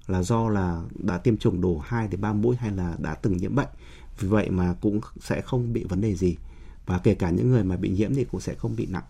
là 0.07 0.23
do 0.23 0.49
là 0.49 0.83
đã 0.93 1.17
tiêm 1.17 1.37
chủng 1.37 1.61
đủ 1.61 1.79
2 1.79 2.07
đến 2.07 2.21
3 2.21 2.33
mũi 2.33 2.55
hay 2.55 2.71
là 2.71 2.95
đã 2.99 3.15
từng 3.15 3.37
nhiễm 3.37 3.55
bệnh. 3.55 3.69
Vì 4.19 4.27
vậy 4.27 4.49
mà 4.49 4.75
cũng 4.81 5.01
sẽ 5.19 5.41
không 5.41 5.73
bị 5.73 5.83
vấn 5.83 6.01
đề 6.01 6.15
gì. 6.15 6.35
Và 6.85 6.97
kể 6.97 7.15
cả 7.15 7.29
những 7.29 7.51
người 7.51 7.63
mà 7.63 7.77
bị 7.77 7.89
nhiễm 7.89 8.15
thì 8.15 8.23
cũng 8.23 8.41
sẽ 8.41 8.55
không 8.55 8.75
bị 8.75 8.85
nặng. 8.85 9.03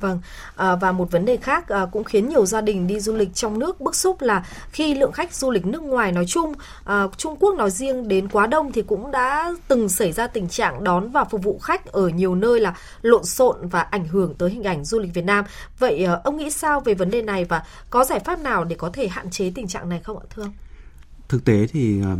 Vâng, 0.00 0.20
à, 0.56 0.76
và 0.76 0.92
một 0.92 1.10
vấn 1.10 1.24
đề 1.24 1.36
khác 1.36 1.68
à, 1.68 1.86
cũng 1.92 2.04
khiến 2.04 2.28
nhiều 2.28 2.46
gia 2.46 2.60
đình 2.60 2.86
đi 2.86 3.00
du 3.00 3.14
lịch 3.14 3.34
trong 3.34 3.58
nước 3.58 3.80
bức 3.80 3.94
xúc 3.94 4.22
là 4.22 4.46
khi 4.72 4.94
lượng 4.94 5.12
khách 5.12 5.34
du 5.34 5.50
lịch 5.50 5.66
nước 5.66 5.82
ngoài 5.82 6.12
nói 6.12 6.24
chung, 6.26 6.52
à, 6.84 7.04
Trung 7.16 7.36
Quốc 7.36 7.54
nói 7.54 7.70
riêng 7.70 8.08
đến 8.08 8.28
quá 8.28 8.46
đông 8.46 8.72
thì 8.72 8.82
cũng 8.82 9.10
đã 9.10 9.54
từng 9.68 9.88
xảy 9.88 10.12
ra 10.12 10.26
tình 10.26 10.48
trạng 10.48 10.84
đón 10.84 11.10
và 11.10 11.24
phục 11.24 11.42
vụ 11.42 11.58
khách 11.58 11.86
ở 11.86 12.08
nhiều 12.08 12.34
nơi 12.34 12.60
là 12.60 12.74
lộn 13.02 13.24
xộn 13.24 13.68
và 13.68 13.80
ảnh 13.80 14.08
hưởng 14.08 14.34
tới 14.34 14.50
hình 14.50 14.62
ảnh 14.62 14.84
du 14.84 14.98
lịch 14.98 15.14
Việt 15.14 15.24
Nam. 15.24 15.44
Vậy 15.78 16.04
à, 16.04 16.20
ông 16.24 16.36
nghĩ 16.36 16.50
sao 16.50 16.80
về 16.80 16.94
vấn 16.94 17.10
đề 17.10 17.22
này 17.22 17.44
và 17.44 17.62
có 17.90 18.04
giải 18.04 18.20
pháp 18.20 18.38
nào 18.38 18.64
để 18.64 18.76
có 18.76 18.90
thể 18.92 19.08
hạn 19.08 19.30
chế 19.30 19.52
tình 19.54 19.68
trạng 19.68 19.88
này 19.88 20.00
không 20.00 20.18
ạ 20.18 20.24
thưa 20.34 20.42
ông? 20.42 20.52
Thực 21.28 21.44
tế 21.44 21.66
thì 21.66 22.02
à, 22.02 22.16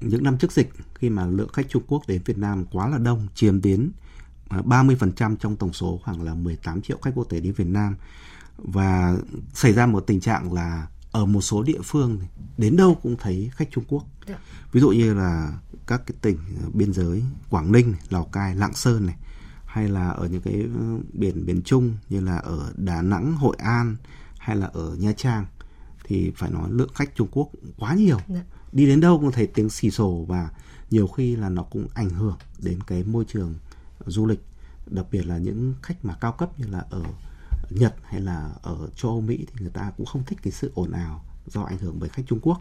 những 0.00 0.24
năm 0.24 0.38
trước 0.38 0.52
dịch 0.52 0.68
khi 0.94 1.10
mà 1.10 1.26
lượng 1.26 1.48
khách 1.52 1.68
Trung 1.68 1.82
Quốc 1.86 2.02
đến 2.08 2.22
Việt 2.24 2.38
Nam 2.38 2.64
quá 2.72 2.88
là 2.88 2.98
đông, 2.98 3.28
chiếm 3.34 3.60
đến 3.60 3.90
30% 4.50 5.36
trong 5.36 5.56
tổng 5.56 5.72
số 5.72 6.00
khoảng 6.04 6.22
là 6.22 6.34
18 6.34 6.82
triệu 6.82 6.98
khách 7.02 7.10
quốc 7.14 7.24
tế 7.28 7.40
đến 7.40 7.52
Việt 7.52 7.66
Nam 7.66 7.96
và 8.58 9.16
xảy 9.54 9.72
ra 9.72 9.86
một 9.86 10.00
tình 10.06 10.20
trạng 10.20 10.52
là 10.52 10.86
ở 11.12 11.26
một 11.26 11.40
số 11.40 11.62
địa 11.62 11.80
phương 11.84 12.18
đến 12.58 12.76
đâu 12.76 12.98
cũng 13.02 13.16
thấy 13.16 13.50
khách 13.54 13.70
Trung 13.70 13.84
Quốc. 13.88 14.04
Dạ. 14.28 14.38
Ví 14.72 14.80
dụ 14.80 14.90
như 14.90 15.14
là 15.14 15.58
các 15.86 16.02
cái 16.06 16.16
tỉnh 16.20 16.38
biên 16.72 16.92
giới 16.92 17.22
Quảng 17.50 17.72
Ninh, 17.72 17.94
Lào 18.08 18.24
Cai, 18.24 18.54
Lạng 18.54 18.74
Sơn 18.74 19.06
này 19.06 19.16
hay 19.66 19.88
là 19.88 20.08
ở 20.08 20.28
những 20.28 20.42
cái 20.42 20.64
ờ, 20.78 20.98
biển 21.12 21.46
miền 21.46 21.62
Trung 21.62 21.96
như 22.08 22.20
là 22.20 22.36
ở 22.36 22.72
Đà 22.76 23.02
Nẵng, 23.02 23.34
Hội 23.34 23.56
An 23.58 23.96
hay 24.38 24.56
là 24.56 24.66
ở 24.66 24.96
Nha 24.98 25.12
Trang 25.12 25.46
thì 26.04 26.32
phải 26.36 26.50
nói 26.50 26.70
lượng 26.70 26.90
khách 26.94 27.14
Trung 27.14 27.28
Quốc 27.30 27.48
quá 27.78 27.94
nhiều. 27.94 28.18
Dạ. 28.28 28.40
Đi 28.72 28.86
đến 28.86 29.00
đâu 29.00 29.18
cũng 29.18 29.32
thấy 29.32 29.46
tiếng 29.46 29.70
xì 29.70 29.90
xồ 29.90 30.24
và 30.28 30.50
nhiều 30.90 31.06
khi 31.06 31.36
là 31.36 31.48
nó 31.48 31.62
cũng 31.62 31.88
ảnh 31.94 32.10
hưởng 32.10 32.36
đến 32.58 32.78
cái 32.86 33.04
môi 33.04 33.24
trường 33.24 33.54
du 34.06 34.26
lịch 34.26 34.40
đặc 34.86 35.06
biệt 35.10 35.26
là 35.26 35.38
những 35.38 35.74
khách 35.82 36.04
mà 36.04 36.14
cao 36.20 36.32
cấp 36.32 36.58
như 36.58 36.66
là 36.66 36.84
ở 36.90 37.02
Nhật 37.70 37.94
hay 38.02 38.20
là 38.20 38.50
ở 38.62 38.88
châu 38.96 39.10
Âu 39.10 39.20
Mỹ 39.20 39.46
thì 39.46 39.60
người 39.60 39.70
ta 39.70 39.92
cũng 39.96 40.06
không 40.06 40.24
thích 40.24 40.38
cái 40.42 40.52
sự 40.52 40.70
ồn 40.74 40.92
ào 40.92 41.24
do 41.46 41.62
ảnh 41.62 41.78
hưởng 41.78 41.96
bởi 42.00 42.08
khách 42.08 42.22
Trung 42.26 42.38
Quốc. 42.42 42.60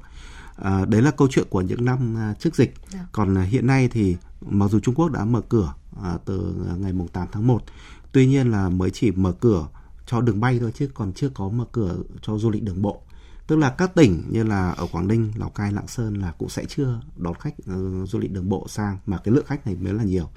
À, 0.55 0.85
đấy 0.85 1.01
là 1.01 1.11
câu 1.11 1.27
chuyện 1.31 1.47
của 1.49 1.61
những 1.61 1.85
năm 1.85 2.17
à, 2.17 2.33
trước 2.39 2.55
dịch. 2.55 2.73
Dạ. 2.89 3.07
Còn 3.11 3.37
à, 3.37 3.41
hiện 3.41 3.67
nay 3.67 3.87
thì 3.91 4.15
mặc 4.41 4.67
dù 4.67 4.79
Trung 4.79 4.95
Quốc 4.95 5.11
đã 5.11 5.25
mở 5.25 5.41
cửa 5.49 5.73
à, 6.03 6.17
từ 6.25 6.55
ngày 6.77 6.93
mùng 6.93 7.07
8 7.07 7.27
tháng 7.31 7.47
1, 7.47 7.63
tuy 8.11 8.27
nhiên 8.27 8.51
là 8.51 8.69
mới 8.69 8.89
chỉ 8.91 9.11
mở 9.11 9.31
cửa 9.31 9.67
cho 10.05 10.21
đường 10.21 10.39
bay 10.39 10.59
thôi 10.59 10.71
chứ 10.75 10.89
còn 10.93 11.13
chưa 11.13 11.29
có 11.29 11.49
mở 11.49 11.65
cửa 11.71 11.95
cho 12.21 12.37
du 12.37 12.49
lịch 12.49 12.63
đường 12.63 12.81
bộ. 12.81 13.01
Tức 13.49 13.55
là 13.55 13.69
các 13.69 13.95
tỉnh 13.95 14.23
như 14.29 14.43
là 14.43 14.71
ở 14.71 14.87
Quảng 14.91 15.07
Ninh, 15.07 15.31
Lào 15.35 15.49
Cai, 15.49 15.71
Lạng 15.71 15.87
Sơn 15.87 16.13
là 16.13 16.33
cũng 16.37 16.49
sẽ 16.49 16.65
chưa 16.65 17.01
đón 17.17 17.33
khách 17.33 17.53
uh, 17.59 18.09
du 18.09 18.19
lịch 18.19 18.31
đường 18.31 18.49
bộ 18.49 18.67
sang 18.67 18.97
mà 19.05 19.17
cái 19.17 19.33
lượng 19.33 19.45
khách 19.45 19.65
này 19.65 19.75
mới 19.75 19.93
là 19.93 20.03
nhiều. 20.03 20.29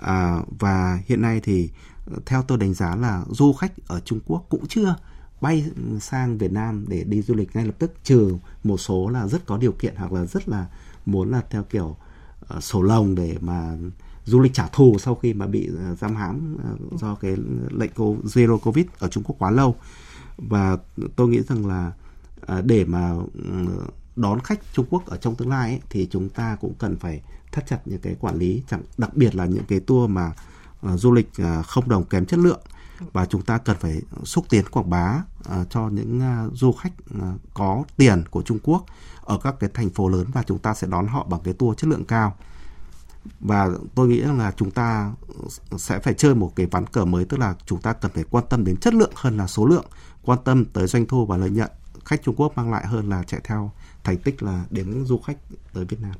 À, 0.00 0.38
và 0.58 1.00
hiện 1.06 1.22
nay 1.22 1.40
thì 1.42 1.70
ờ, 2.06 2.18
theo 2.26 2.42
tôi 2.42 2.58
đánh 2.58 2.74
giá 2.74 2.96
là 2.96 3.24
du 3.30 3.52
khách 3.52 3.72
ở 3.86 4.00
Trung 4.00 4.20
Quốc 4.26 4.46
cũng 4.48 4.66
chưa 4.66 4.96
bay 5.40 5.70
sang 6.00 6.38
Việt 6.38 6.52
Nam 6.52 6.84
để 6.88 7.04
đi 7.04 7.22
du 7.22 7.34
lịch 7.34 7.56
ngay 7.56 7.66
lập 7.66 7.74
tức 7.78 7.92
trừ 8.04 8.36
một 8.64 8.76
số 8.76 9.08
là 9.08 9.28
rất 9.28 9.46
có 9.46 9.56
điều 9.58 9.72
kiện 9.72 9.96
hoặc 9.96 10.12
là 10.12 10.26
rất 10.26 10.48
là 10.48 10.66
muốn 11.06 11.30
là 11.30 11.42
theo 11.50 11.62
kiểu 11.62 11.96
uh, 12.56 12.64
sổ 12.64 12.82
lồng 12.82 13.14
để 13.14 13.36
mà 13.40 13.76
du 14.24 14.40
lịch 14.40 14.54
trả 14.54 14.68
thù 14.68 14.96
sau 14.98 15.14
khi 15.14 15.34
mà 15.34 15.46
bị 15.46 15.70
uh, 15.92 15.98
giam 15.98 16.16
hãm 16.16 16.56
uh, 16.72 17.00
do 17.00 17.14
cái 17.14 17.36
lệnh 17.70 17.92
zero 18.24 18.58
covid 18.58 18.86
ở 18.98 19.08
Trung 19.08 19.24
Quốc 19.24 19.36
quá 19.38 19.50
lâu. 19.50 19.76
Và 20.36 20.78
tôi 21.16 21.28
nghĩ 21.28 21.42
rằng 21.42 21.66
là 21.66 21.86
uh, 21.86 22.01
À, 22.46 22.60
để 22.60 22.84
mà 22.84 23.10
ừ, 23.34 23.66
đón 24.16 24.40
khách 24.40 24.60
Trung 24.72 24.86
Quốc 24.90 25.06
ở 25.06 25.16
trong 25.16 25.34
tương 25.34 25.48
lai 25.48 25.70
ấy, 25.70 25.80
thì 25.90 26.08
chúng 26.10 26.28
ta 26.28 26.56
cũng 26.60 26.74
cần 26.78 26.96
phải 26.96 27.22
thắt 27.52 27.66
chặt 27.66 27.78
những 27.84 28.00
cái 28.00 28.16
quản 28.20 28.36
lý 28.36 28.62
chẳng 28.70 28.82
đặc 28.98 29.16
biệt 29.16 29.34
là 29.34 29.46
những 29.46 29.64
cái 29.68 29.80
tour 29.80 30.10
mà 30.10 30.32
uh, 30.86 31.00
du 31.00 31.12
lịch 31.12 31.30
uh, 31.42 31.66
không 31.66 31.88
đồng 31.88 32.04
kém 32.04 32.26
chất 32.26 32.38
lượng. 32.38 32.60
Và 33.12 33.26
chúng 33.26 33.42
ta 33.42 33.58
cần 33.58 33.76
phải 33.80 34.02
xúc 34.24 34.44
tiến 34.48 34.64
quảng 34.70 34.90
bá 34.90 35.22
uh, 35.40 35.70
cho 35.70 35.88
những 35.88 36.20
uh, 36.46 36.56
du 36.56 36.72
khách 36.72 36.92
uh, 37.16 37.40
có 37.54 37.84
tiền 37.96 38.24
của 38.30 38.42
Trung 38.42 38.58
Quốc 38.62 38.84
ở 39.24 39.38
các 39.42 39.54
cái 39.60 39.70
thành 39.74 39.90
phố 39.90 40.08
lớn 40.08 40.26
và 40.32 40.42
chúng 40.42 40.58
ta 40.58 40.74
sẽ 40.74 40.86
đón 40.86 41.06
họ 41.06 41.26
bằng 41.30 41.40
cái 41.44 41.54
tour 41.54 41.78
chất 41.78 41.88
lượng 41.88 42.04
cao. 42.04 42.36
Và 43.40 43.68
tôi 43.94 44.08
nghĩ 44.08 44.20
là 44.20 44.52
chúng 44.56 44.70
ta 44.70 45.12
sẽ 45.76 45.98
phải 45.98 46.14
chơi 46.14 46.34
một 46.34 46.52
cái 46.56 46.66
ván 46.66 46.86
cờ 46.86 47.04
mới 47.04 47.24
tức 47.24 47.36
là 47.40 47.54
chúng 47.66 47.80
ta 47.80 47.92
cần 47.92 48.10
phải 48.14 48.24
quan 48.30 48.44
tâm 48.50 48.64
đến 48.64 48.76
chất 48.76 48.94
lượng 48.94 49.12
hơn 49.14 49.36
là 49.36 49.46
số 49.46 49.66
lượng 49.66 49.84
quan 50.22 50.38
tâm 50.44 50.64
tới 50.64 50.86
doanh 50.86 51.06
thu 51.06 51.26
và 51.26 51.36
lợi 51.36 51.50
nhuận 51.50 51.70
khách 52.04 52.22
Trung 52.22 52.34
Quốc 52.38 52.52
mang 52.56 52.70
lại 52.70 52.86
hơn 52.86 53.10
là 53.10 53.22
chạy 53.22 53.40
theo 53.44 53.72
thành 54.04 54.18
tích 54.18 54.42
là 54.42 54.64
đến 54.70 55.04
du 55.06 55.18
khách 55.18 55.36
tới 55.72 55.84
Việt 55.84 56.00
Nam. 56.00 56.12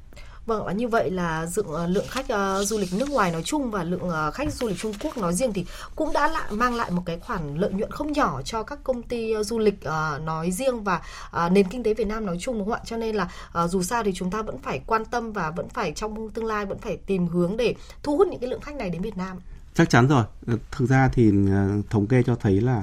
Vâng, 0.46 0.64
và 0.64 0.72
như 0.72 0.88
vậy 0.88 1.10
là 1.10 1.46
dựng 1.46 1.66
uh, 1.70 1.88
lượng 1.88 2.06
khách 2.08 2.26
uh, 2.32 2.66
du 2.66 2.78
lịch 2.78 2.94
nước 2.94 3.10
ngoài 3.10 3.32
nói 3.32 3.42
chung 3.42 3.70
và 3.70 3.84
lượng 3.84 4.02
uh, 4.02 4.34
khách 4.34 4.52
du 4.52 4.68
lịch 4.68 4.78
Trung 4.78 4.92
Quốc 5.00 5.16
nói 5.18 5.34
riêng 5.34 5.52
thì 5.52 5.66
cũng 5.96 6.12
đã 6.12 6.28
lại 6.28 6.52
mang 6.52 6.74
lại 6.74 6.90
một 6.90 7.02
cái 7.06 7.18
khoản 7.18 7.56
lợi 7.56 7.72
nhuận 7.72 7.90
không 7.90 8.12
nhỏ 8.12 8.42
cho 8.42 8.62
các 8.62 8.78
công 8.84 9.02
ty 9.02 9.36
uh, 9.36 9.46
du 9.46 9.58
lịch 9.58 9.74
uh, 9.74 10.22
nói 10.22 10.50
riêng 10.50 10.84
và 10.84 11.02
uh, 11.46 11.52
nền 11.52 11.68
kinh 11.68 11.82
tế 11.82 11.94
Việt 11.94 12.06
Nam 12.06 12.26
nói 12.26 12.36
chung 12.40 12.58
đúng 12.58 12.64
không 12.64 12.78
ạ? 12.78 12.84
Cho 12.84 12.96
nên 12.96 13.16
là 13.16 13.30
uh, 13.64 13.70
dù 13.70 13.82
sao 13.82 14.02
thì 14.04 14.12
chúng 14.14 14.30
ta 14.30 14.42
vẫn 14.42 14.58
phải 14.58 14.80
quan 14.86 15.04
tâm 15.04 15.32
và 15.32 15.50
vẫn 15.50 15.68
phải 15.68 15.92
trong 15.92 16.30
tương 16.30 16.44
lai 16.44 16.66
vẫn 16.66 16.78
phải 16.78 16.96
tìm 16.96 17.26
hướng 17.26 17.56
để 17.56 17.74
thu 18.02 18.16
hút 18.16 18.28
những 18.28 18.40
cái 18.40 18.50
lượng 18.50 18.60
khách 18.60 18.76
này 18.76 18.90
đến 18.90 19.02
Việt 19.02 19.16
Nam. 19.16 19.36
Chắc 19.74 19.90
chắn 19.90 20.08
rồi. 20.08 20.24
Thực 20.70 20.88
ra 20.88 21.08
thì 21.12 21.30
uh, 21.30 21.90
thống 21.90 22.06
kê 22.06 22.22
cho 22.22 22.34
thấy 22.34 22.60
là 22.60 22.82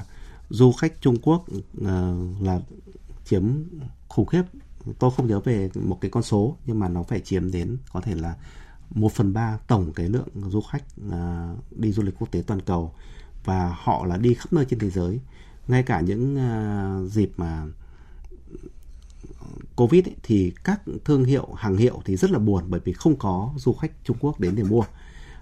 du 0.50 0.72
khách 0.72 1.00
Trung 1.00 1.16
Quốc 1.22 1.44
uh, 1.80 1.86
là 2.42 2.60
chiếm 3.24 3.42
khủng 4.08 4.26
khiếp. 4.26 4.42
Tôi 4.98 5.10
không 5.16 5.26
nhớ 5.26 5.40
về 5.40 5.70
một 5.74 5.98
cái 6.00 6.10
con 6.10 6.22
số 6.22 6.56
nhưng 6.66 6.78
mà 6.78 6.88
nó 6.88 7.02
phải 7.02 7.20
chiếm 7.20 7.50
đến 7.50 7.76
có 7.92 8.00
thể 8.00 8.14
là 8.14 8.36
một 8.90 9.12
phần 9.12 9.32
ba 9.32 9.58
tổng 9.66 9.92
cái 9.92 10.08
lượng 10.08 10.28
du 10.34 10.60
khách 10.60 10.84
uh, 11.06 11.78
đi 11.78 11.92
du 11.92 12.02
lịch 12.02 12.14
quốc 12.18 12.30
tế 12.30 12.42
toàn 12.46 12.60
cầu. 12.60 12.94
Và 13.44 13.76
họ 13.78 14.06
là 14.06 14.16
đi 14.16 14.34
khắp 14.34 14.52
nơi 14.52 14.64
trên 14.64 14.78
thế 14.78 14.90
giới. 14.90 15.20
Ngay 15.68 15.82
cả 15.82 16.00
những 16.00 16.36
uh, 16.36 17.10
dịp 17.12 17.32
mà 17.36 17.66
covid 19.76 20.04
ấy, 20.04 20.16
thì 20.22 20.52
các 20.64 20.80
thương 21.04 21.24
hiệu 21.24 21.48
hàng 21.56 21.76
hiệu 21.76 22.02
thì 22.04 22.16
rất 22.16 22.30
là 22.30 22.38
buồn 22.38 22.64
bởi 22.68 22.80
vì 22.84 22.92
không 22.92 23.16
có 23.16 23.52
du 23.56 23.72
khách 23.72 23.92
Trung 24.04 24.16
Quốc 24.20 24.40
đến 24.40 24.54
để 24.56 24.62
mua. 24.62 24.82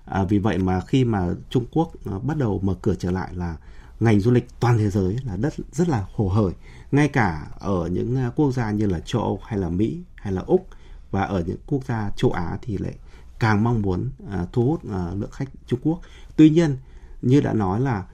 À, 0.05 0.25
vì 0.25 0.39
vậy 0.39 0.59
mà 0.59 0.81
khi 0.81 1.05
mà 1.05 1.35
Trung 1.51 1.65
Quốc 1.73 1.93
uh, 2.17 2.25
bắt 2.25 2.37
đầu 2.37 2.61
mở 2.63 2.75
cửa 2.83 2.95
trở 2.99 3.11
lại 3.11 3.35
là 3.35 3.57
ngành 4.01 4.21
du 4.21 4.31
lịch 4.31 4.49
toàn 4.61 4.79
thế 4.79 4.91
giới 4.91 5.17
là 5.25 5.37
đất 5.37 5.55
rất 5.73 5.89
là 5.89 6.07
hồ 6.15 6.29
hởi 6.29 6.53
ngay 6.93 7.09
cả 7.09 7.47
ở 7.59 7.89
những 7.93 8.17
à, 8.17 8.31
quốc 8.37 8.53
gia 8.53 8.71
như 8.71 8.87
là 8.87 9.01
châu 9.01 9.23
Âu 9.23 9.41
hay 9.45 9.59
là 9.59 9.69
Mỹ 9.69 10.01
hay 10.15 10.33
là 10.33 10.43
Úc 10.47 10.67
và 11.11 11.23
ở 11.23 11.43
những 11.47 11.59
quốc 11.67 11.85
gia 11.85 12.11
châu 12.17 12.33
Á 12.33 12.59
thì 12.63 12.79
lại 12.79 12.95
càng 13.39 13.65
mong 13.65 13.83
muốn 13.83 14.11
uh, 14.25 14.53
thu 14.53 14.65
hút 14.65 14.81
uh, 14.87 15.21
lượng 15.21 15.31
khách 15.31 15.49
Trung 15.67 15.81
Quốc. 15.83 16.01
Tuy 16.37 16.51
nhiên 16.51 16.77
như 17.23 17.41
đã 17.41 17.53
nói 17.53 17.81
là 17.81 18.05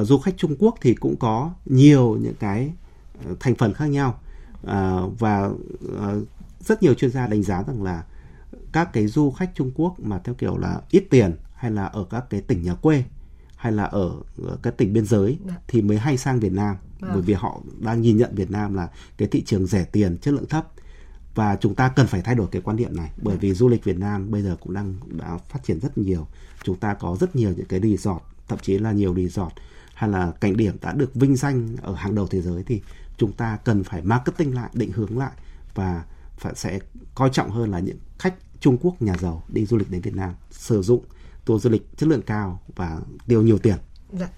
uh, 0.00 0.06
du 0.06 0.18
khách 0.18 0.34
Trung 0.36 0.56
Quốc 0.58 0.74
thì 0.80 0.94
cũng 0.94 1.16
có 1.16 1.50
nhiều 1.64 2.16
những 2.20 2.34
cái 2.40 2.72
uh, 3.30 3.40
thành 3.40 3.54
phần 3.54 3.74
khác 3.74 3.86
nhau 3.86 4.18
uh, 4.62 5.18
và 5.18 5.46
uh, 5.46 6.28
rất 6.60 6.82
nhiều 6.82 6.94
chuyên 6.94 7.10
gia 7.10 7.26
đánh 7.26 7.42
giá 7.42 7.62
rằng 7.62 7.82
là 7.82 8.04
các 8.72 8.92
cái 8.92 9.06
du 9.06 9.30
khách 9.30 9.50
Trung 9.54 9.70
Quốc 9.74 10.00
mà 10.00 10.18
theo 10.24 10.34
kiểu 10.34 10.56
là 10.58 10.80
ít 10.90 11.06
tiền 11.10 11.36
hay 11.54 11.70
là 11.70 11.84
ở 11.84 12.06
các 12.10 12.24
cái 12.30 12.40
tỉnh 12.40 12.62
nhà 12.62 12.74
quê 12.74 13.04
hay 13.56 13.72
là 13.72 13.84
ở 13.84 14.12
các 14.62 14.76
tỉnh 14.76 14.92
biên 14.92 15.04
giới 15.04 15.38
dạ. 15.46 15.54
thì 15.68 15.82
mới 15.82 15.98
hay 15.98 16.16
sang 16.16 16.40
Việt 16.40 16.52
Nam 16.52 16.76
vâng. 17.00 17.10
bởi 17.14 17.22
vì 17.22 17.34
họ 17.34 17.60
đang 17.80 18.00
nhìn 18.00 18.16
nhận 18.16 18.34
Việt 18.34 18.50
Nam 18.50 18.74
là 18.74 18.88
cái 19.16 19.28
thị 19.28 19.42
trường 19.46 19.66
rẻ 19.66 19.84
tiền 19.84 20.18
chất 20.18 20.34
lượng 20.34 20.46
thấp 20.46 20.66
và 21.34 21.56
chúng 21.60 21.74
ta 21.74 21.88
cần 21.88 22.06
phải 22.06 22.22
thay 22.22 22.34
đổi 22.34 22.46
cái 22.50 22.62
quan 22.62 22.76
niệm 22.76 22.96
này 22.96 23.10
bởi 23.22 23.34
dạ. 23.34 23.38
vì 23.40 23.52
du 23.52 23.68
lịch 23.68 23.84
Việt 23.84 23.98
Nam 23.98 24.30
bây 24.30 24.42
giờ 24.42 24.56
cũng 24.60 24.74
đang 24.74 24.94
đã 25.18 25.38
phát 25.48 25.60
triển 25.64 25.80
rất 25.80 25.98
nhiều 25.98 26.26
chúng 26.64 26.76
ta 26.76 26.94
có 26.94 27.16
rất 27.20 27.36
nhiều 27.36 27.52
những 27.56 27.66
cái 27.66 27.80
resort 27.80 28.22
thậm 28.48 28.58
chí 28.62 28.78
là 28.78 28.92
nhiều 28.92 29.14
resort 29.14 29.52
hay 29.94 30.10
là 30.10 30.32
cảnh 30.40 30.56
điểm 30.56 30.76
đã 30.80 30.92
được 30.92 31.14
vinh 31.14 31.36
danh 31.36 31.76
ở 31.82 31.94
hàng 31.94 32.14
đầu 32.14 32.26
thế 32.26 32.42
giới 32.42 32.62
thì 32.62 32.82
chúng 33.16 33.32
ta 33.32 33.58
cần 33.64 33.84
phải 33.84 34.02
marketing 34.02 34.54
lại 34.54 34.70
định 34.74 34.92
hướng 34.92 35.18
lại 35.18 35.32
và 35.74 36.04
phải 36.38 36.52
sẽ 36.56 36.78
coi 37.14 37.30
trọng 37.32 37.50
hơn 37.50 37.70
là 37.70 37.78
những 37.78 37.98
khách 38.18 38.34
Trung 38.60 38.78
Quốc 38.80 39.02
nhà 39.02 39.16
giàu 39.20 39.42
đi 39.48 39.66
du 39.66 39.76
lịch 39.76 39.90
đến 39.90 40.00
Việt 40.00 40.16
Nam 40.16 40.34
sử 40.50 40.82
dụng 40.82 41.04
tour 41.46 41.64
du 41.64 41.70
lịch 41.70 41.82
chất 41.96 42.08
lượng 42.08 42.22
cao 42.22 42.60
và 42.76 42.98
tiêu 43.28 43.42
nhiều 43.42 43.58
tiền. 43.58 43.76
Dạ. 44.12 44.28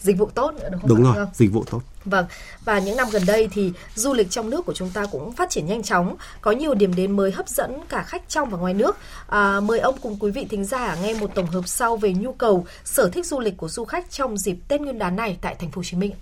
Dịch 0.00 0.18
vụ 0.18 0.26
tốt 0.26 0.54
nữa 0.54 0.68
đúng 0.70 0.80
không? 0.80 0.88
Đúng 0.88 1.02
rồi, 1.02 1.14
không? 1.14 1.28
dịch 1.34 1.52
vụ 1.52 1.64
tốt. 1.70 1.82
Vâng, 2.04 2.26
và 2.64 2.78
những 2.78 2.96
năm 2.96 3.06
gần 3.12 3.22
đây 3.26 3.48
thì 3.52 3.72
du 3.94 4.14
lịch 4.14 4.30
trong 4.30 4.50
nước 4.50 4.66
của 4.66 4.74
chúng 4.74 4.90
ta 4.90 5.06
cũng 5.12 5.32
phát 5.32 5.50
triển 5.50 5.66
nhanh 5.66 5.82
chóng, 5.82 6.16
có 6.40 6.50
nhiều 6.50 6.74
điểm 6.74 6.94
đến 6.94 7.16
mới 7.16 7.30
hấp 7.30 7.48
dẫn 7.48 7.80
cả 7.88 8.02
khách 8.02 8.28
trong 8.28 8.50
và 8.50 8.58
ngoài 8.58 8.74
nước. 8.74 8.96
À, 9.26 9.60
mời 9.60 9.78
ông 9.78 9.94
cùng 10.02 10.16
quý 10.20 10.30
vị 10.30 10.46
thính 10.50 10.64
giả 10.64 10.96
nghe 11.02 11.14
một 11.20 11.30
tổng 11.34 11.46
hợp 11.46 11.68
sau 11.68 11.96
về 11.96 12.14
nhu 12.14 12.32
cầu, 12.32 12.66
sở 12.84 13.08
thích 13.08 13.26
du 13.26 13.40
lịch 13.40 13.56
của 13.56 13.68
du 13.68 13.84
khách 13.84 14.10
trong 14.10 14.38
dịp 14.38 14.56
Tết 14.68 14.80
Nguyên 14.80 14.98
đán 14.98 15.16
này 15.16 15.38
tại 15.40 15.54
thành 15.54 15.70
phố 15.70 15.78
Hồ 15.78 15.84
Chí 15.84 15.96
Minh. 15.96 16.12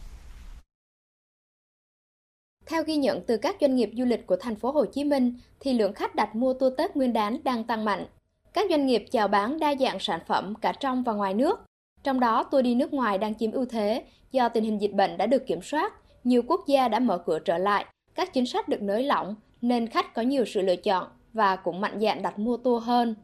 Theo 2.66 2.84
ghi 2.84 2.96
nhận 2.96 3.20
từ 3.26 3.37
các 3.37 3.56
doanh 3.61 3.76
nghiệp 3.76 3.90
du 3.96 4.04
lịch 4.04 4.26
của 4.26 4.37
thành 4.37 4.56
phố 4.56 4.70
Hồ 4.70 4.84
Chí 4.87 5.04
Minh, 5.04 5.38
thì 5.61 5.73
lượng 5.73 5.94
khách 5.94 6.14
đặt 6.14 6.34
mua 6.34 6.54
tour 6.54 6.73
Tết 6.78 6.96
Nguyên 6.96 7.12
đán 7.12 7.44
đang 7.44 7.64
tăng 7.64 7.84
mạnh. 7.84 8.06
Các 8.54 8.66
doanh 8.70 8.87
nghiệp 8.87 9.04
chào 9.11 9.28
bán 9.28 9.58
đa 9.58 9.75
dạng 9.80 9.99
sản 10.00 10.20
phẩm 10.26 10.54
cả 10.54 10.73
trong 10.73 11.02
và 11.02 11.12
ngoài 11.12 11.34
nước. 11.34 11.64
Trong 12.02 12.20
đó, 12.20 12.42
tour 12.42 12.64
đi 12.64 12.75
nước 12.75 12.92
ngoài 12.92 13.18
đang 13.18 13.34
chiếm 13.34 13.52
ưu 13.52 13.66
thế 13.66 14.04
do 14.32 14.49
tình 14.49 14.64
hình 14.64 14.80
dịch 14.80 14.92
bệnh 14.92 15.16
đã 15.16 15.26
được 15.26 15.46
kiểm 15.46 15.62
soát, 15.62 15.92
nhiều 16.25 16.42
quốc 16.46 16.66
gia 16.66 16.88
đã 16.88 16.99
mở 16.99 17.18
cửa 17.18 17.38
trở 17.38 17.58
lại, 17.58 17.87
các 18.14 18.32
chính 18.32 18.46
sách 18.46 18.68
được 18.68 18.82
nới 18.82 19.02
lỏng 19.02 19.34
nên 19.62 19.87
khách 19.87 20.14
có 20.14 20.23
nhiều 20.23 20.44
sự 20.44 20.62
lựa 20.62 20.76
chọn 20.76 21.06
và 21.32 21.56
cũng 21.56 21.80
mạnh 21.80 22.00
dạn 22.00 22.23
đặt 22.23 22.38
mua 22.38 22.56
tour 22.56 22.84
hơn. 22.84 23.14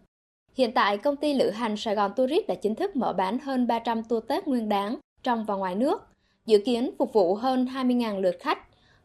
Hiện 0.57 0.73
tại, 0.73 0.99
công 0.99 1.17
ty 1.17 1.35
lữ 1.35 1.51
hành 1.51 1.77
Sài 1.77 1.95
Gòn 1.95 2.13
Tourist 2.17 2.47
đã 2.49 2.55
chính 2.55 2.75
thức 2.75 2.97
mở 2.97 3.13
bán 3.13 3.39
hơn 3.39 3.67
300 3.67 4.05
tour 4.05 4.25
Tết 4.29 4.49
nguyên 4.49 4.69
đáng 4.69 4.97
trong 5.23 5.45
và 5.45 5.55
ngoài 5.55 5.75
nước, 5.75 6.07
dự 6.47 6.59
kiến 6.59 6.91
phục 6.99 7.13
vụ 7.13 7.35
hơn 7.35 7.67
20.000 7.75 8.21
lượt 8.21 8.37
khách 8.41 8.59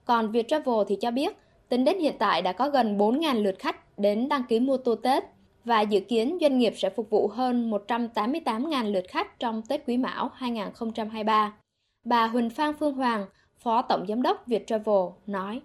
còn 0.06 0.32
Viettravel 0.32 0.80
thì 0.88 0.98
cho 1.02 1.12
biết, 1.12 1.38
tính 1.70 1.86
đến 1.86 2.00
hiện 2.00 2.16
tại 2.20 2.42
đã 2.42 2.52
có 2.52 2.70
gần 2.70 2.98
4.000 2.98 3.44
lượt 3.44 3.60
khách 3.60 4.00
đến 4.00 4.30
đăng 4.30 4.44
ký 4.50 4.60
mua 4.60 4.78
tour 4.78 5.00
Tết 5.04 5.24
và 5.66 5.82
dự 5.82 6.00
kiến 6.00 6.38
doanh 6.42 6.58
nghiệp 6.58 6.74
sẽ 6.78 6.90
phục 6.90 7.10
vụ 7.10 7.28
hơn 7.28 7.72
188.000 7.72 8.92
lượt 8.92 9.06
khách 9.08 9.40
trong 9.40 9.62
Tết 9.62 9.84
Quý 9.88 9.98
Mão 9.98 10.32
2023. 10.34 11.54
Bà 12.06 12.28
Huỳnh 12.28 12.50
Phan 12.50 12.74
Phương 12.80 12.94
Hoàng, 12.94 13.26
Phó 13.60 13.82
Tổng 13.82 14.06
Giám 14.08 14.22
đốc 14.22 14.48
Viettravel 14.48 15.06
nói. 15.28 15.62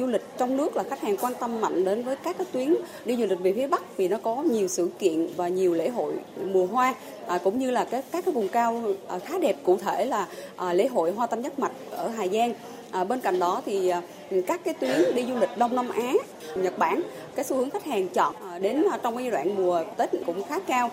Du 0.00 0.06
lịch 0.06 0.22
trong 0.38 0.56
nước 0.56 0.76
là 0.76 0.82
khách 0.82 1.00
hàng 1.00 1.16
quan 1.16 1.32
tâm 1.40 1.60
mạnh 1.60 1.84
đến 1.84 2.02
với 2.02 2.16
các 2.16 2.38
cái 2.38 2.46
tuyến 2.52 2.74
đi 3.04 3.16
du 3.16 3.26
lịch 3.26 3.40
về 3.40 3.52
phía 3.52 3.66
Bắc 3.66 3.96
vì 3.96 4.08
nó 4.08 4.16
có 4.22 4.42
nhiều 4.42 4.68
sự 4.68 4.90
kiện 4.98 5.28
và 5.36 5.48
nhiều 5.48 5.74
lễ 5.74 5.88
hội 5.88 6.14
mùa 6.52 6.66
hoa 6.66 6.94
à, 7.26 7.38
cũng 7.44 7.58
như 7.58 7.70
là 7.70 7.84
các 7.84 8.04
các 8.12 8.24
cái 8.24 8.34
vùng 8.34 8.48
cao 8.48 8.82
à, 9.08 9.18
khá 9.18 9.38
đẹp 9.38 9.56
cụ 9.64 9.76
thể 9.76 10.04
là 10.04 10.28
à, 10.56 10.72
lễ 10.72 10.86
hội 10.86 11.12
hoa 11.12 11.26
tam 11.26 11.42
giác 11.42 11.58
mạch 11.58 11.72
ở 11.90 12.08
Hà 12.08 12.26
Giang 12.26 12.54
À, 12.94 13.04
bên 13.04 13.20
cạnh 13.20 13.38
đó 13.38 13.62
thì 13.66 13.88
à, 13.88 14.02
các 14.46 14.64
cái 14.64 14.74
tuyến 14.74 15.14
đi 15.14 15.24
du 15.24 15.38
lịch 15.38 15.48
Đông 15.58 15.76
Nam 15.76 15.88
Á, 15.88 16.12
Nhật 16.56 16.78
Bản, 16.78 17.02
cái 17.34 17.44
xu 17.44 17.56
hướng 17.56 17.70
khách 17.70 17.84
hàng 17.84 18.08
chọn 18.08 18.34
à, 18.50 18.58
đến 18.58 18.84
à, 18.92 18.98
trong 19.02 19.16
cái 19.16 19.24
giai 19.24 19.30
đoạn 19.30 19.56
mùa 19.56 19.84
Tết 19.96 20.10
cũng 20.26 20.42
khá 20.42 20.58
cao. 20.58 20.90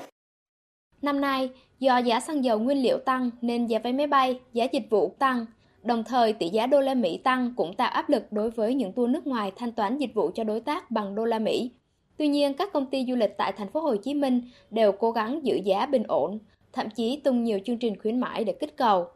Năm 1.01 1.21
nay, 1.21 1.49
do 1.79 1.97
giá 1.97 2.19
xăng 2.19 2.43
dầu 2.43 2.59
nguyên 2.59 2.83
liệu 2.83 2.97
tăng 2.97 3.29
nên 3.41 3.67
giá 3.67 3.79
vé 3.79 3.91
máy 3.91 4.07
bay, 4.07 4.39
giá 4.53 4.65
dịch 4.71 4.87
vụ 4.89 5.15
tăng. 5.19 5.45
Đồng 5.83 6.03
thời, 6.03 6.33
tỷ 6.33 6.49
giá 6.49 6.67
đô 6.67 6.81
la 6.81 6.93
Mỹ 6.93 7.17
tăng 7.17 7.53
cũng 7.57 7.73
tạo 7.73 7.91
áp 7.91 8.09
lực 8.09 8.31
đối 8.31 8.49
với 8.49 8.73
những 8.73 8.93
tour 8.93 9.09
nước 9.09 9.27
ngoài 9.27 9.51
thanh 9.55 9.71
toán 9.71 9.97
dịch 9.97 10.13
vụ 10.13 10.31
cho 10.35 10.43
đối 10.43 10.59
tác 10.59 10.91
bằng 10.91 11.15
đô 11.15 11.25
la 11.25 11.39
Mỹ. 11.39 11.71
Tuy 12.17 12.27
nhiên, 12.27 12.53
các 12.53 12.73
công 12.73 12.85
ty 12.85 13.05
du 13.09 13.15
lịch 13.15 13.37
tại 13.37 13.51
thành 13.51 13.71
phố 13.71 13.79
Hồ 13.79 13.95
Chí 13.95 14.13
Minh 14.13 14.41
đều 14.69 14.91
cố 14.91 15.11
gắng 15.11 15.39
giữ 15.43 15.55
giá 15.63 15.85
bình 15.85 16.03
ổn, 16.07 16.39
thậm 16.73 16.89
chí 16.89 17.21
tung 17.23 17.43
nhiều 17.43 17.59
chương 17.65 17.77
trình 17.77 18.01
khuyến 18.01 18.19
mãi 18.19 18.43
để 18.43 18.53
kích 18.53 18.77
cầu. 18.77 19.07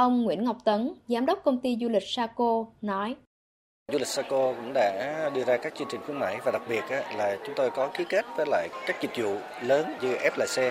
Ông 0.00 0.22
Nguyễn 0.22 0.44
Ngọc 0.44 0.56
Tấn, 0.64 0.94
giám 1.08 1.26
đốc 1.26 1.38
công 1.44 1.60
ty 1.60 1.76
du 1.80 1.88
lịch 1.88 2.02
Saco 2.06 2.64
nói. 2.82 3.16
Du 3.92 3.98
lịch 3.98 4.06
Saco 4.06 4.52
cũng 4.52 4.72
đã 4.74 5.30
đưa 5.34 5.44
ra 5.44 5.56
các 5.56 5.74
chương 5.74 5.88
trình 5.90 6.00
khuyến 6.06 6.18
mãi 6.18 6.36
và 6.44 6.52
đặc 6.52 6.62
biệt 6.68 6.84
là 7.16 7.36
chúng 7.46 7.54
tôi 7.54 7.70
có 7.70 7.90
ký 7.94 8.04
kết 8.08 8.24
với 8.36 8.46
lại 8.48 8.68
các 8.86 8.96
dịch 9.02 9.10
vụ 9.16 9.36
lớn 9.62 9.92
như 10.00 10.14
FLC 10.14 10.70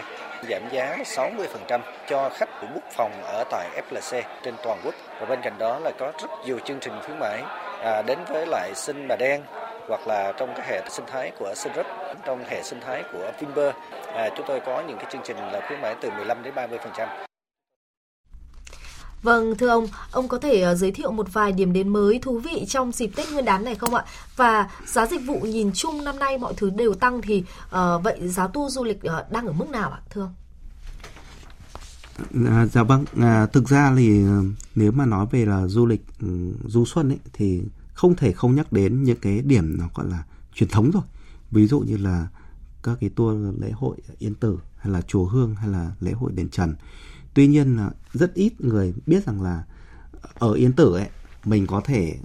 giảm 0.49 0.61
giá 0.71 0.97
60% 1.03 1.79
cho 2.09 2.29
khách 2.29 2.49
của 2.61 2.67
book 2.67 2.91
phòng 2.91 3.11
ở 3.23 3.43
tại 3.51 3.81
FLC 3.89 4.21
trên 4.43 4.55
toàn 4.63 4.79
quốc 4.85 4.95
và 5.19 5.25
bên 5.25 5.39
cạnh 5.43 5.53
đó 5.59 5.79
là 5.79 5.91
có 5.99 6.11
rất 6.21 6.29
nhiều 6.45 6.59
chương 6.59 6.79
trình 6.81 6.93
khuyến 7.05 7.19
mãi 7.19 7.41
à, 7.83 8.01
đến 8.01 8.19
với 8.27 8.45
lại 8.47 8.71
Sinh 8.75 9.05
Bà 9.09 9.15
Đen 9.19 9.41
hoặc 9.87 10.07
là 10.07 10.33
trong 10.37 10.53
cái 10.55 10.67
hệ 10.69 10.81
sinh 10.89 11.05
thái 11.07 11.31
của 11.39 11.53
Sunrup 11.55 11.85
trong 12.25 12.43
hệ 12.47 12.63
sinh 12.63 12.79
thái 12.81 13.03
của 13.13 13.31
Vinber, 13.39 13.73
à, 14.13 14.29
chúng 14.37 14.45
tôi 14.47 14.59
có 14.59 14.83
những 14.87 14.97
cái 14.97 15.05
chương 15.11 15.21
trình 15.25 15.37
là 15.37 15.61
khuyến 15.67 15.81
mãi 15.81 15.95
từ 16.01 16.09
15 16.09 16.43
đến 16.43 16.53
30%. 16.55 17.28
Vâng, 19.23 19.57
thưa 19.57 19.67
ông, 19.67 19.87
ông 20.11 20.27
có 20.27 20.37
thể 20.37 20.61
ờ, 20.61 20.75
giới 20.75 20.91
thiệu 20.91 21.11
một 21.11 21.33
vài 21.33 21.51
điểm 21.51 21.73
đến 21.73 21.89
mới 21.89 22.19
thú 22.19 22.39
vị 22.39 22.65
trong 22.67 22.91
dịp 22.91 23.11
Tết 23.15 23.31
Nguyên 23.31 23.45
đán 23.45 23.63
này 23.63 23.75
không 23.75 23.95
ạ? 23.95 24.05
Và 24.35 24.69
giá 24.85 25.05
dịch 25.05 25.21
vụ 25.25 25.39
nhìn 25.39 25.71
chung 25.73 26.03
năm 26.03 26.19
nay 26.19 26.37
mọi 26.37 26.53
thứ 26.57 26.69
đều 26.69 26.93
tăng 26.93 27.21
thì 27.21 27.43
uh, 27.65 28.03
vậy 28.03 28.27
giá 28.27 28.47
tour 28.47 28.73
du 28.75 28.83
lịch 28.83 28.97
uh, 28.97 29.31
đang 29.31 29.47
ở 29.47 29.53
mức 29.53 29.69
nào 29.69 29.91
ạ, 29.91 29.99
thưa 30.09 30.21
ông? 30.21 30.33
À, 32.45 32.65
dạ 32.65 32.83
vâng, 32.83 33.05
à, 33.21 33.45
thực 33.45 33.69
ra 33.69 33.93
thì 33.97 34.21
nếu 34.75 34.91
mà 34.91 35.05
nói 35.05 35.25
về 35.31 35.45
là 35.45 35.67
du 35.67 35.85
lịch 35.85 36.01
ừ, 36.21 36.27
du 36.67 36.85
xuân 36.85 37.09
ấy 37.09 37.19
thì 37.33 37.61
không 37.93 38.15
thể 38.15 38.31
không 38.31 38.55
nhắc 38.55 38.73
đến 38.73 39.03
những 39.03 39.17
cái 39.21 39.41
điểm 39.41 39.77
nó 39.77 39.85
gọi 39.95 40.07
là 40.09 40.23
truyền 40.53 40.69
thống 40.69 40.91
rồi. 40.91 41.03
Ví 41.51 41.67
dụ 41.67 41.79
như 41.79 41.97
là 41.97 42.27
các 42.83 42.97
cái 43.01 43.09
tour 43.09 43.37
lễ 43.61 43.71
hội 43.71 43.97
Yên 44.19 44.35
Tử 44.35 44.57
hay 44.77 44.93
là 44.93 45.01
chùa 45.01 45.25
Hương 45.25 45.55
hay 45.55 45.67
là 45.69 45.91
lễ 45.99 46.11
hội 46.11 46.31
đền 46.31 46.49
Trần 46.49 46.75
tuy 47.33 47.47
nhiên 47.47 47.77
là 47.77 47.91
rất 48.13 48.33
ít 48.33 48.61
người 48.61 48.93
biết 49.05 49.25
rằng 49.25 49.41
là 49.41 49.63
ở 50.33 50.53
yên 50.53 50.73
tử 50.73 50.95
ấy 50.95 51.09
mình 51.45 51.67
có 51.67 51.81
thể 51.85 52.15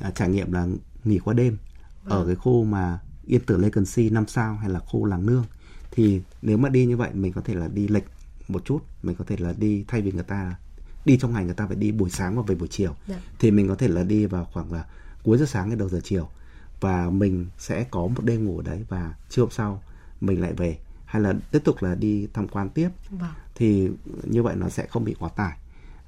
à, 0.00 0.10
trải 0.10 0.28
nghiệm 0.28 0.52
là 0.52 0.66
nghỉ 1.04 1.18
qua 1.18 1.34
đêm 1.34 1.56
ở 2.04 2.18
vâng. 2.18 2.26
cái 2.26 2.36
khu 2.36 2.64
mà 2.64 2.98
yên 3.26 3.40
tử 3.40 3.56
Legacy 3.56 4.10
năm 4.10 4.26
sao 4.26 4.54
hay 4.54 4.70
là 4.70 4.78
khu 4.78 5.04
làng 5.04 5.26
nương 5.26 5.44
thì 5.90 6.22
nếu 6.42 6.56
mà 6.56 6.68
đi 6.68 6.86
như 6.86 6.96
vậy 6.96 7.10
mình 7.14 7.32
có 7.32 7.40
thể 7.40 7.54
là 7.54 7.68
đi 7.68 7.88
lệch 7.88 8.04
một 8.48 8.64
chút 8.64 8.78
mình 9.02 9.16
có 9.16 9.24
thể 9.28 9.36
là 9.38 9.54
đi 9.58 9.84
thay 9.88 10.00
vì 10.00 10.12
người 10.12 10.22
ta 10.22 10.56
đi 11.04 11.18
trong 11.18 11.32
ngày 11.32 11.44
người 11.44 11.54
ta 11.54 11.66
phải 11.66 11.76
đi 11.76 11.92
buổi 11.92 12.10
sáng 12.10 12.36
và 12.36 12.42
về 12.46 12.54
buổi 12.54 12.68
chiều 12.68 12.90
yeah. 13.08 13.08
Dạ. 13.08 13.30
thì 13.38 13.50
mình 13.50 13.68
có 13.68 13.74
thể 13.74 13.88
là 13.88 14.02
đi 14.02 14.26
vào 14.26 14.48
khoảng 14.52 14.72
là 14.72 14.84
cuối 15.22 15.38
giờ 15.38 15.46
sáng 15.46 15.68
hay 15.68 15.76
đầu 15.76 15.88
giờ 15.88 16.00
chiều 16.04 16.28
và 16.80 17.10
mình 17.10 17.46
sẽ 17.58 17.84
có 17.90 18.06
một 18.06 18.24
đêm 18.24 18.44
ngủ 18.44 18.62
đấy 18.62 18.84
và 18.88 19.14
trưa 19.30 19.42
hôm 19.42 19.50
sau 19.50 19.82
mình 20.20 20.40
lại 20.40 20.52
về 20.52 20.78
hay 21.14 21.22
là 21.22 21.34
tiếp 21.50 21.64
tục 21.64 21.82
là 21.82 21.94
đi 21.94 22.28
tham 22.34 22.48
quan 22.48 22.70
tiếp 22.70 22.88
vâng. 23.10 23.30
thì 23.54 23.88
như 24.24 24.42
vậy 24.42 24.54
nó 24.56 24.68
sẽ 24.68 24.86
không 24.86 25.04
bị 25.04 25.14
quá 25.18 25.28
tải. 25.28 25.56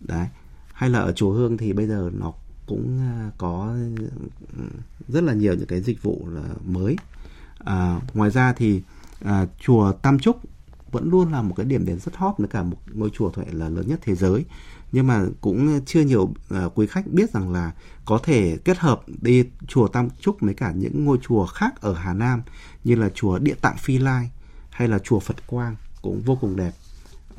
Đấy. 0.01 0.27
Hay 0.73 0.91
là 0.91 0.99
ở 0.99 1.13
chùa 1.13 1.33
hương 1.33 1.57
thì 1.57 1.73
bây 1.73 1.87
giờ 1.87 2.11
nó 2.15 2.33
cũng 2.67 2.99
à, 3.01 3.31
có 3.39 3.77
rất 5.09 5.25
là 5.25 5.33
nhiều 5.33 5.55
những 5.55 5.67
cái 5.67 5.81
dịch 5.81 6.03
vụ 6.03 6.29
là 6.29 6.43
mới. 6.65 6.97
À, 7.59 8.01
ngoài 8.15 8.31
ra 8.31 8.53
thì 8.53 8.83
à, 9.25 9.47
chùa 9.61 9.93
tam 9.93 10.19
trúc 10.19 10.41
vẫn 10.93 11.11
luôn 11.11 11.33
là 11.33 11.43
một 11.43 11.55
cái 11.57 11.67
điểm 11.67 11.87
đến 11.87 11.99
rất 11.99 12.17
hot 12.17 12.35
với 12.39 12.49
cả 12.49 12.63
một 12.63 12.79
ngôi 12.95 13.11
chùa 13.11 13.31
thoại 13.31 13.47
là 13.51 13.69
lớn 13.69 13.89
nhất 13.89 14.01
thế 14.03 14.15
giới. 14.15 14.45
Nhưng 14.93 15.07
mà 15.07 15.27
cũng 15.41 15.81
chưa 15.87 16.01
nhiều 16.01 16.23
uh, 16.23 16.73
quý 16.75 16.87
khách 16.87 17.07
biết 17.07 17.31
rằng 17.31 17.53
là 17.53 17.73
có 18.05 18.19
thể 18.23 18.59
kết 18.65 18.79
hợp 18.79 19.03
đi 19.23 19.45
chùa 19.69 19.89
Tam 19.89 20.09
Trúc 20.21 20.41
với 20.41 20.55
cả 20.55 20.73
những 20.77 21.05
ngôi 21.05 21.19
chùa 21.23 21.47
khác 21.47 21.81
ở 21.81 21.95
Hà 21.95 22.15
Nam 22.15 22.43
như 22.85 22.95
là 22.95 23.09
chùa 23.15 23.39
Địa 23.39 23.55
Tạng 23.55 23.77
Phi 23.77 23.99
Lai 23.99 24.31
hay 24.77 24.89
là 24.89 24.99
chùa 24.99 25.21
Phật 25.21 25.47
Quang 25.47 25.77
cũng 26.03 26.23
vô 26.23 26.39
cùng 26.41 26.57
đẹp. 26.57 26.73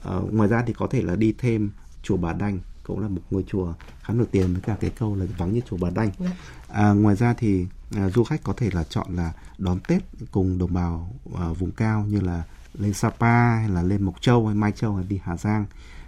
À, 0.04 0.16
ngoài 0.32 0.50
ra 0.50 0.64
thì 0.68 0.74
có 0.74 0.88
thể 0.88 1.02
là 1.02 1.16
đi 1.16 1.34
thêm 1.38 1.72
chùa 2.04 2.18
Bà 2.18 2.34
Đanh 2.34 2.60
cũng 2.84 3.00
là 3.00 3.08
một 3.08 3.22
ngôi 3.32 3.44
chùa 3.48 3.74
khá 4.02 4.14
nổi 4.14 4.28
tiếng 4.32 4.54
với 4.54 4.62
cả 4.62 4.78
cái 4.80 4.90
câu 4.90 5.16
là 5.16 5.26
vắng 5.38 5.54
như 5.54 5.62
chùa 5.70 5.78
Bà 5.78 5.90
Đanh. 5.90 6.12
Dạ. 6.20 6.32
À, 6.68 6.92
ngoài 6.92 7.16
ra 7.16 7.34
thì 7.34 7.68
à, 7.96 8.10
du 8.10 8.24
khách 8.24 8.44
có 8.44 8.54
thể 8.58 8.70
là 8.74 8.84
chọn 8.84 9.16
là 9.16 9.34
đón 9.58 9.80
Tết 9.80 10.04
cùng 10.32 10.58
đồng 10.58 10.74
bào 10.74 11.10
à, 11.36 11.50
vùng 11.50 11.72
cao 11.72 12.06
như 12.06 12.20
là 12.20 12.44
lên 12.74 12.94
Sapa 12.94 13.56
hay 13.56 13.70
là 13.70 13.84
lên 13.84 14.04
Mộc 14.04 14.22
Châu 14.22 14.48
hay 14.48 14.56
Mai 14.56 14.72
Châu 14.72 14.96
hay 14.96 15.06
đi 15.10 15.20
Hà 15.24 15.38
Giang 15.38 15.66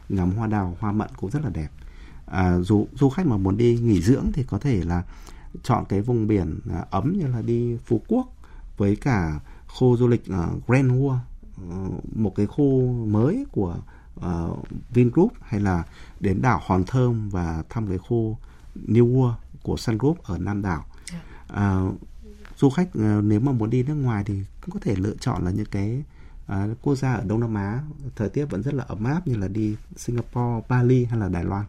ngắm 0.10 0.32
hoa 0.32 0.48
đào 0.48 0.78
hoa 0.80 0.92
mận 0.92 1.10
cũng 1.18 1.32
rất 1.32 1.44
là 1.44 1.50
đẹp. 1.50 1.70
À, 2.26 2.60
du 2.60 2.88
du 3.00 3.10
khách 3.10 3.26
mà 3.26 3.38
muốn 3.38 3.58
đi 3.58 3.78
nghỉ 3.78 4.02
dưỡng 4.02 4.26
thì 4.34 4.44
có 4.44 4.58
thể 4.58 4.84
là 4.86 5.04
chọn 5.64 5.86
cái 5.90 6.02
vùng 6.02 6.28
biển 6.28 6.60
à, 6.74 6.86
ấm 6.90 7.18
như 7.20 7.28
là 7.28 7.42
đi 7.42 7.78
Phú 7.86 8.02
Quốc 8.08 8.28
với 8.78 8.96
cả 8.96 9.40
khu 9.74 9.98
du 9.98 10.08
lịch 10.08 10.24
uh, 10.30 10.68
Grand 10.68 10.92
World 10.92 11.18
uh, 11.68 12.18
một 12.18 12.34
cái 12.36 12.46
khu 12.46 12.94
mới 13.06 13.46
của 13.52 13.76
uh, 14.20 14.68
Vingroup 14.90 15.34
hay 15.42 15.60
là 15.60 15.84
đến 16.20 16.42
đảo 16.42 16.62
Hòn 16.66 16.84
Thơm 16.88 17.30
và 17.30 17.64
thăm 17.70 17.88
cái 17.88 17.98
khu 17.98 18.38
New 18.88 19.14
World 19.14 19.34
của 19.64 19.78
Sun 19.78 19.98
Group 19.98 20.24
ở 20.24 20.38
Nam 20.38 20.62
đảo. 20.62 20.86
Uh, 21.54 21.94
du 22.58 22.70
khách 22.70 22.88
uh, 22.88 23.24
nếu 23.24 23.40
mà 23.40 23.52
muốn 23.52 23.70
đi 23.70 23.84
nước 23.84 23.96
ngoài 23.96 24.24
thì 24.24 24.44
cũng 24.62 24.74
có 24.74 24.80
thể 24.80 24.96
lựa 24.96 25.16
chọn 25.16 25.46
là 25.46 25.52
những 25.52 25.66
cái 25.72 26.04
à, 26.50 26.68
quốc 26.82 26.96
gia 26.96 27.14
ở 27.14 27.24
Đông 27.28 27.40
Nam 27.40 27.56
Á 27.56 27.84
thời 28.16 28.30
tiết 28.30 28.46
vẫn 28.46 28.64
rất 28.64 28.74
là 28.74 28.84
ấm 28.88 29.04
áp 29.04 29.28
như 29.28 29.36
là 29.36 29.48
đi 29.48 29.76
Singapore, 29.96 30.66
Bali 30.70 31.06
hay 31.06 31.20
là 31.20 31.30
Đài 31.30 31.44
Loan. 31.44 31.66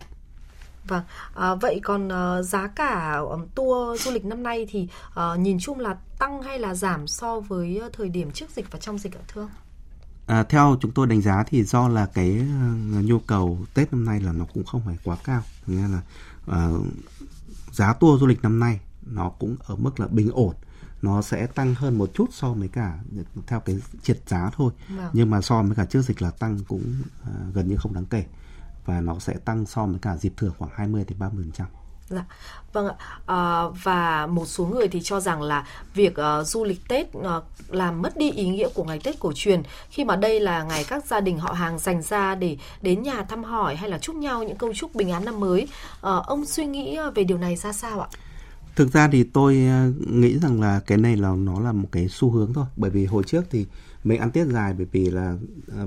Vâng, 0.91 1.03
à, 1.35 1.55
vậy 1.55 1.81
còn 1.83 2.09
uh, 2.09 2.45
giá 2.45 2.67
cả 2.67 3.17
um, 3.31 3.47
tour 3.55 4.03
du 4.03 4.11
lịch 4.11 4.25
năm 4.25 4.43
nay 4.43 4.67
thì 4.71 4.89
uh, 5.09 5.41
nhìn 5.41 5.59
chung 5.61 5.81
là 5.81 5.97
tăng 6.19 6.43
hay 6.43 6.59
là 6.59 6.75
giảm 6.75 7.07
so 7.07 7.41
với 7.41 7.81
uh, 7.87 7.93
thời 7.93 8.09
điểm 8.09 8.31
trước 8.31 8.51
dịch 8.51 8.71
và 8.71 8.79
trong 8.79 8.99
dịch 8.99 9.15
ạ 9.15 9.23
thưa 9.35 9.49
À, 10.27 10.43
theo 10.43 10.77
chúng 10.81 10.91
tôi 10.91 11.07
đánh 11.07 11.23
giá 11.23 11.45
thì 11.47 11.65
do 11.65 11.89
là 11.89 12.07
cái 12.07 12.41
uh, 12.41 13.05
nhu 13.05 13.19
cầu 13.19 13.59
Tết 13.75 13.93
năm 13.93 14.05
nay 14.05 14.21
là 14.21 14.33
nó 14.33 14.45
cũng 14.55 14.65
không 14.65 14.83
phải 14.87 14.97
quá 15.05 15.17
cao, 15.25 15.43
nên 15.67 15.87
là 15.93 16.01
uh, 16.77 16.87
giá 17.73 17.93
tour 17.93 18.21
du 18.21 18.27
lịch 18.27 18.43
năm 18.43 18.61
nay 18.61 18.81
nó 19.07 19.29
cũng 19.39 19.57
ở 19.67 19.77
mức 19.77 20.01
là 20.01 20.07
bình 20.07 20.31
ổn. 20.33 20.55
Nó 21.03 21.23
sẽ 21.23 21.47
tăng 21.47 21.75
hơn 21.75 21.99
một 21.99 22.11
chút 22.15 22.27
so 22.33 22.53
với 22.53 22.69
cả 22.69 22.99
theo 23.47 23.61
cái 23.61 23.81
triệt 24.03 24.19
giá 24.27 24.51
thôi. 24.57 24.73
Vâng. 24.89 25.11
nhưng 25.13 25.31
mà 25.31 25.41
so 25.41 25.63
với 25.63 25.77
cả 25.77 25.85
trước 25.85 26.03
dịch 26.03 26.23
là 26.23 26.31
tăng 26.31 26.59
cũng 26.69 26.95
uh, 27.23 27.55
gần 27.55 27.69
như 27.69 27.77
không 27.77 27.95
đáng 27.95 28.07
kể 28.07 28.25
và 28.91 29.01
nó 29.01 29.19
sẽ 29.19 29.35
tăng 29.45 29.67
so 29.67 29.87
với 29.87 29.99
cả 30.03 30.17
dịp 30.17 30.33
thường 30.37 30.53
khoảng 30.59 30.71
20 30.75 31.05
đến 31.09 31.19
30 31.19 31.45
phần 31.45 31.53
trăm. 31.53 31.67
Dạ, 32.09 32.25
vâng 32.73 32.89
ạ. 32.89 32.95
À, 33.27 33.63
và 33.83 34.27
một 34.27 34.47
số 34.47 34.67
người 34.67 34.89
thì 34.89 35.01
cho 35.03 35.21
rằng 35.21 35.43
là 35.43 35.67
việc 35.95 36.15
uh, 36.41 36.47
du 36.47 36.65
lịch 36.65 36.89
Tết 36.89 37.07
uh, 37.17 37.25
làm 37.69 38.03
mất 38.03 38.17
đi 38.17 38.31
ý 38.31 38.49
nghĩa 38.49 38.69
của 38.75 38.85
ngày 38.85 39.01
Tết 39.05 39.19
cổ 39.21 39.33
truyền 39.35 39.63
khi 39.91 40.05
mà 40.05 40.17
đây 40.17 40.41
là 40.41 40.63
ngày 40.63 40.85
các 40.89 41.05
gia 41.05 41.21
đình 41.21 41.39
họ 41.39 41.53
hàng 41.53 41.79
dành 41.79 42.03
ra 42.03 42.35
để 42.35 42.57
đến 42.83 43.03
nhà 43.03 43.23
thăm 43.23 43.45
hỏi 43.45 43.77
hay 43.77 43.91
là 43.91 43.99
chúc 43.99 44.17
nhau 44.17 44.43
những 44.43 44.57
câu 44.57 44.75
chúc 44.75 44.95
bình 44.95 45.11
an 45.11 45.25
năm 45.25 45.41
mới. 45.41 45.63
Uh, 45.63 46.27
ông 46.27 46.47
suy 46.47 46.67
nghĩ 46.67 46.99
về 47.15 47.25
điều 47.25 47.39
này 47.39 47.57
ra 47.57 47.73
sao 47.73 48.01
ạ? 48.01 48.09
Thực 48.77 48.93
ra 48.93 49.09
thì 49.13 49.25
tôi 49.25 49.55
nghĩ 50.11 50.39
rằng 50.39 50.61
là 50.61 50.81
cái 50.87 50.99
này 50.99 51.17
là 51.17 51.33
nó 51.39 51.61
là 51.61 51.73
một 51.73 51.89
cái 51.93 52.09
xu 52.09 52.31
hướng 52.31 52.53
thôi, 52.53 52.67
bởi 52.77 52.91
vì 52.91 53.07
hồi 53.07 53.23
trước 53.27 53.45
thì 53.51 53.67
mình 54.05 54.21
ăn 54.21 54.31
Tết 54.31 54.47
dài 54.47 54.75
bởi 54.77 54.87
vì 54.93 55.11
là 55.11 55.35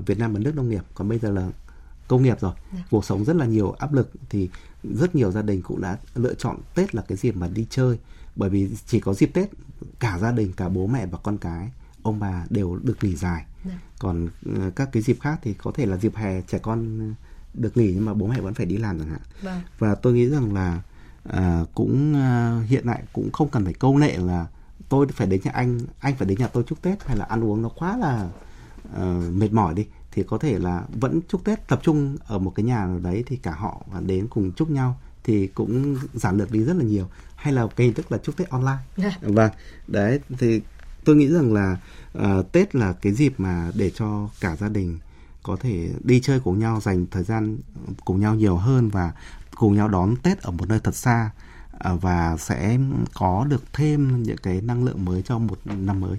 Việt 0.06 0.18
Nam 0.18 0.34
là 0.34 0.40
nước 0.40 0.56
nông 0.56 0.68
nghiệp, 0.68 0.82
còn 0.94 1.08
bây 1.08 1.18
giờ 1.18 1.30
là 1.30 1.48
công 2.08 2.22
nghiệp 2.22 2.40
rồi 2.40 2.52
yeah. 2.52 2.72
Dạ. 2.72 2.84
cuộc 2.90 3.04
sống 3.04 3.24
rất 3.24 3.36
là 3.36 3.46
nhiều 3.46 3.70
áp 3.70 3.92
lực 3.92 4.10
thì 4.30 4.48
rất 4.82 5.14
nhiều 5.14 5.30
gia 5.30 5.42
đình 5.42 5.62
cũng 5.62 5.80
đã 5.80 5.98
lựa 6.14 6.34
chọn 6.34 6.56
tết 6.74 6.94
là 6.94 7.02
cái 7.08 7.18
dịp 7.18 7.36
mà 7.36 7.48
đi 7.48 7.66
chơi 7.70 7.98
bởi 8.36 8.50
vì 8.50 8.70
chỉ 8.86 9.00
có 9.00 9.14
dịp 9.14 9.30
tết 9.34 9.48
cả 10.00 10.18
gia 10.18 10.32
đình 10.32 10.52
cả 10.56 10.68
bố 10.68 10.86
mẹ 10.86 11.06
và 11.06 11.18
con 11.22 11.38
cái 11.38 11.70
ông 12.02 12.20
bà 12.20 12.46
đều 12.50 12.78
được 12.82 13.04
nghỉ 13.04 13.16
dài 13.16 13.44
yeah. 13.44 13.48
Dạ. 13.64 13.78
còn 13.98 14.28
uh, 14.50 14.76
các 14.76 14.88
cái 14.92 15.02
dịp 15.02 15.18
khác 15.20 15.38
thì 15.42 15.54
có 15.54 15.72
thể 15.74 15.86
là 15.86 15.96
dịp 15.96 16.16
hè 16.16 16.40
trẻ 16.40 16.58
con 16.58 16.98
được 17.54 17.76
nghỉ 17.76 17.92
nhưng 17.94 18.04
mà 18.04 18.14
bố 18.14 18.26
mẹ 18.26 18.40
vẫn 18.40 18.54
phải 18.54 18.66
đi 18.66 18.76
làm 18.76 18.98
chẳng 18.98 19.08
hạn. 19.08 19.20
Vâng. 19.42 19.60
và 19.78 19.94
tôi 19.94 20.12
nghĩ 20.12 20.28
rằng 20.28 20.54
là 20.54 20.82
uh, 21.28 21.68
cũng 21.74 22.12
uh, 22.12 22.68
hiện 22.68 22.84
tại 22.86 23.02
cũng 23.12 23.32
không 23.32 23.48
cần 23.48 23.64
phải 23.64 23.74
câu 23.74 23.98
nệ 23.98 24.16
là 24.16 24.46
tôi 24.88 25.06
phải 25.08 25.26
đến 25.26 25.40
nhà 25.44 25.50
anh 25.50 25.80
anh 26.00 26.16
phải 26.16 26.28
đến 26.28 26.38
nhà 26.38 26.48
tôi 26.48 26.64
chúc 26.66 26.82
tết 26.82 27.04
hay 27.04 27.16
là 27.16 27.24
ăn 27.24 27.44
uống 27.44 27.62
nó 27.62 27.68
quá 27.68 27.96
là 27.96 28.28
uh, 28.96 29.34
mệt 29.34 29.52
mỏi 29.52 29.74
đi 29.74 29.86
thì 30.14 30.22
có 30.22 30.38
thể 30.38 30.58
là 30.58 30.82
vẫn 31.00 31.20
chúc 31.28 31.44
Tết 31.44 31.68
tập 31.68 31.80
trung 31.82 32.16
ở 32.26 32.38
một 32.38 32.52
cái 32.54 32.64
nhà 32.64 32.84
nào 32.86 32.98
đấy 32.98 33.24
thì 33.26 33.36
cả 33.36 33.50
họ 33.50 33.82
và 33.86 34.00
đến 34.00 34.26
cùng 34.30 34.52
chúc 34.52 34.70
nhau 34.70 34.98
thì 35.24 35.46
cũng 35.46 35.96
giảm 36.14 36.38
được 36.38 36.50
đi 36.50 36.64
rất 36.64 36.76
là 36.76 36.84
nhiều 36.84 37.08
hay 37.36 37.52
là 37.52 37.66
cái 37.76 37.86
hình 37.86 37.94
thức 37.94 38.12
là 38.12 38.18
chúc 38.18 38.36
Tết 38.36 38.48
online 38.48 38.78
yeah. 38.96 39.12
Dạ. 39.22 39.28
và 39.32 39.50
đấy 39.86 40.20
thì 40.38 40.60
tôi 41.04 41.16
nghĩ 41.16 41.28
rằng 41.28 41.52
là 41.52 41.76
uh, 42.18 42.52
Tết 42.52 42.74
là 42.74 42.92
cái 42.92 43.12
dịp 43.12 43.34
mà 43.38 43.70
để 43.74 43.90
cho 43.90 44.28
cả 44.40 44.56
gia 44.56 44.68
đình 44.68 44.98
có 45.42 45.56
thể 45.56 45.90
đi 46.04 46.20
chơi 46.20 46.40
cùng 46.40 46.58
nhau 46.58 46.80
dành 46.80 47.06
thời 47.10 47.22
gian 47.22 47.58
cùng 48.04 48.20
nhau 48.20 48.34
nhiều 48.34 48.56
hơn 48.56 48.88
và 48.88 49.12
cùng 49.54 49.74
nhau 49.74 49.88
đón 49.88 50.16
Tết 50.16 50.42
ở 50.42 50.50
một 50.50 50.68
nơi 50.68 50.80
thật 50.84 50.94
xa 50.94 51.30
uh, 51.92 52.02
và 52.02 52.36
sẽ 52.36 52.78
có 53.14 53.46
được 53.48 53.62
thêm 53.72 54.22
những 54.22 54.38
cái 54.42 54.60
năng 54.60 54.84
lượng 54.84 55.04
mới 55.04 55.22
cho 55.22 55.38
một 55.38 55.58
năm 55.64 56.00
mới 56.00 56.18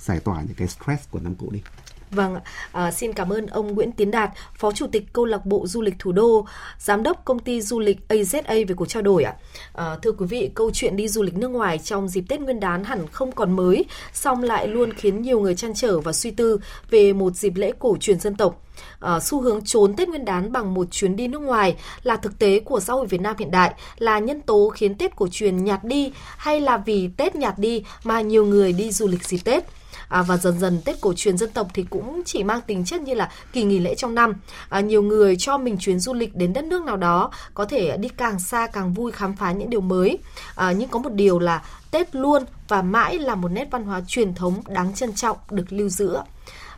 giải 0.00 0.20
tỏa 0.20 0.42
những 0.42 0.54
cái 0.54 0.68
stress 0.68 1.10
của 1.10 1.20
năm 1.20 1.34
cũ 1.34 1.50
đi. 1.50 1.62
Vâng, 2.10 2.36
à, 2.72 2.90
xin 2.90 3.12
cảm 3.12 3.32
ơn 3.32 3.46
ông 3.46 3.74
Nguyễn 3.74 3.92
Tiến 3.92 4.10
Đạt, 4.10 4.30
Phó 4.58 4.72
Chủ 4.72 4.86
tịch 4.86 5.04
Câu 5.12 5.24
lạc 5.24 5.46
bộ 5.46 5.66
Du 5.66 5.82
lịch 5.82 5.94
Thủ 5.98 6.12
đô, 6.12 6.46
Giám 6.78 7.02
đốc 7.02 7.24
công 7.24 7.38
ty 7.38 7.60
du 7.60 7.80
lịch 7.80 7.98
AZA 8.08 8.66
về 8.66 8.74
cuộc 8.76 8.88
trao 8.88 9.02
đổi 9.02 9.24
ạ. 9.24 9.34
À, 9.72 9.96
thưa 10.02 10.12
quý 10.12 10.26
vị, 10.26 10.50
câu 10.54 10.70
chuyện 10.70 10.96
đi 10.96 11.08
du 11.08 11.22
lịch 11.22 11.36
nước 11.36 11.48
ngoài 11.48 11.78
trong 11.78 12.08
dịp 12.08 12.24
Tết 12.28 12.40
Nguyên 12.40 12.60
đán 12.60 12.84
hẳn 12.84 13.06
không 13.12 13.32
còn 13.32 13.56
mới, 13.56 13.84
song 14.12 14.42
lại 14.42 14.68
luôn 14.68 14.92
khiến 14.92 15.22
nhiều 15.22 15.40
người 15.40 15.54
chăn 15.54 15.74
trở 15.74 16.00
và 16.00 16.12
suy 16.12 16.30
tư 16.30 16.60
về 16.90 17.12
một 17.12 17.36
dịp 17.36 17.52
lễ 17.56 17.72
cổ 17.78 17.96
truyền 18.00 18.20
dân 18.20 18.36
tộc. 18.36 18.62
À, 19.00 19.20
xu 19.20 19.40
hướng 19.40 19.64
trốn 19.64 19.96
Tết 19.96 20.08
Nguyên 20.08 20.24
đán 20.24 20.52
bằng 20.52 20.74
một 20.74 20.86
chuyến 20.90 21.16
đi 21.16 21.28
nước 21.28 21.42
ngoài 21.42 21.76
là 22.02 22.16
thực 22.16 22.38
tế 22.38 22.60
của 22.60 22.80
xã 22.80 22.92
hội 22.92 23.06
Việt 23.06 23.20
Nam 23.20 23.36
hiện 23.38 23.50
đại, 23.50 23.74
là 23.98 24.18
nhân 24.18 24.40
tố 24.40 24.72
khiến 24.74 24.94
Tết 24.94 25.16
cổ 25.16 25.28
truyền 25.30 25.64
nhạt 25.64 25.84
đi 25.84 26.12
hay 26.36 26.60
là 26.60 26.76
vì 26.76 27.08
Tết 27.16 27.36
nhạt 27.36 27.58
đi 27.58 27.84
mà 28.04 28.20
nhiều 28.20 28.46
người 28.46 28.72
đi 28.72 28.90
du 28.90 29.08
lịch 29.08 29.24
dịp 29.24 29.38
Tết? 29.44 29.64
À, 30.08 30.22
và 30.22 30.36
dần 30.36 30.58
dần 30.58 30.80
Tết 30.84 31.00
cổ 31.00 31.12
truyền 31.16 31.38
dân 31.38 31.50
tộc 31.50 31.68
thì 31.74 31.86
cũng 31.90 32.22
chỉ 32.24 32.44
mang 32.44 32.60
tính 32.66 32.84
chất 32.84 33.00
như 33.00 33.14
là 33.14 33.30
kỳ 33.52 33.62
nghỉ 33.62 33.78
lễ 33.78 33.94
trong 33.94 34.14
năm. 34.14 34.32
À, 34.68 34.80
nhiều 34.80 35.02
người 35.02 35.36
cho 35.36 35.58
mình 35.58 35.76
chuyến 35.78 36.00
du 36.00 36.14
lịch 36.14 36.36
đến 36.36 36.52
đất 36.52 36.64
nước 36.64 36.84
nào 36.84 36.96
đó 36.96 37.30
có 37.54 37.64
thể 37.64 37.96
đi 37.96 38.08
càng 38.08 38.38
xa 38.38 38.66
càng 38.66 38.94
vui 38.94 39.12
khám 39.12 39.36
phá 39.36 39.52
những 39.52 39.70
điều 39.70 39.80
mới. 39.80 40.18
À, 40.54 40.72
nhưng 40.72 40.88
có 40.88 40.98
một 40.98 41.12
điều 41.12 41.38
là 41.38 41.62
Tết 41.90 42.14
luôn 42.14 42.44
và 42.68 42.82
mãi 42.82 43.18
là 43.18 43.34
một 43.34 43.48
nét 43.48 43.68
văn 43.70 43.84
hóa 43.84 44.00
truyền 44.06 44.34
thống 44.34 44.62
đáng 44.68 44.94
trân 44.94 45.14
trọng 45.14 45.36
được 45.50 45.72
lưu 45.72 45.88
giữ. 45.88 46.16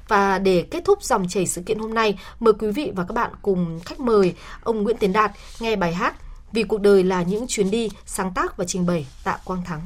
Và 0.08 0.38
để 0.38 0.64
kết 0.70 0.84
thúc 0.84 1.02
dòng 1.02 1.28
chảy 1.28 1.46
sự 1.46 1.62
kiện 1.62 1.78
hôm 1.78 1.94
nay, 1.94 2.18
mời 2.40 2.54
quý 2.58 2.70
vị 2.70 2.92
và 2.96 3.04
các 3.04 3.14
bạn 3.14 3.30
cùng 3.42 3.80
khách 3.84 4.00
mời 4.00 4.34
ông 4.62 4.82
Nguyễn 4.82 4.96
Tiến 4.96 5.12
Đạt 5.12 5.32
nghe 5.60 5.76
bài 5.76 5.94
hát 5.94 6.14
Vì 6.52 6.62
cuộc 6.62 6.80
đời 6.80 7.04
là 7.04 7.22
những 7.22 7.46
chuyến 7.48 7.70
đi 7.70 7.90
sáng 8.06 8.32
tác 8.34 8.56
và 8.56 8.64
trình 8.64 8.86
bày 8.86 9.06
Tạ 9.24 9.38
Quang 9.44 9.64
Thắng. 9.64 9.80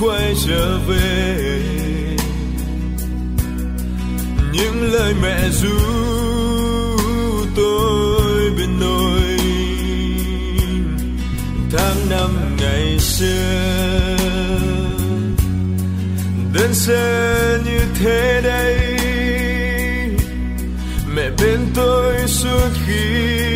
Quay 0.00 0.34
trở 0.46 0.78
về. 0.78 1.60
Những 4.52 4.92
lời 4.92 5.14
mẹ 5.22 5.48
ru 5.50 5.78
tôi 7.56 8.50
bên 8.58 8.80
nôi 8.80 9.38
tháng 11.72 12.08
năm 12.10 12.56
ngày 12.60 12.98
xưa, 12.98 14.16
đơn 16.54 16.74
sơ 16.74 17.58
như 17.64 17.80
thế 18.00 18.40
đây. 18.44 18.78
Mẹ 21.14 21.30
bên 21.42 21.58
tôi 21.74 22.14
suốt 22.26 22.70
khi 22.86 23.49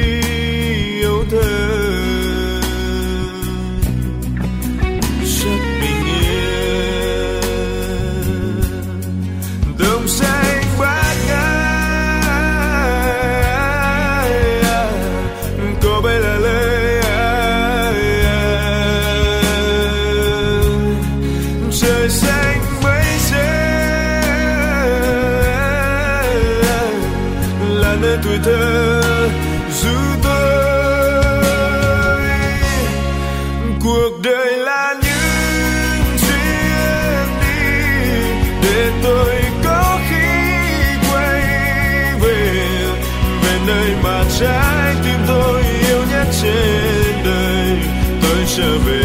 of 48.58 48.88
it. 48.88 49.03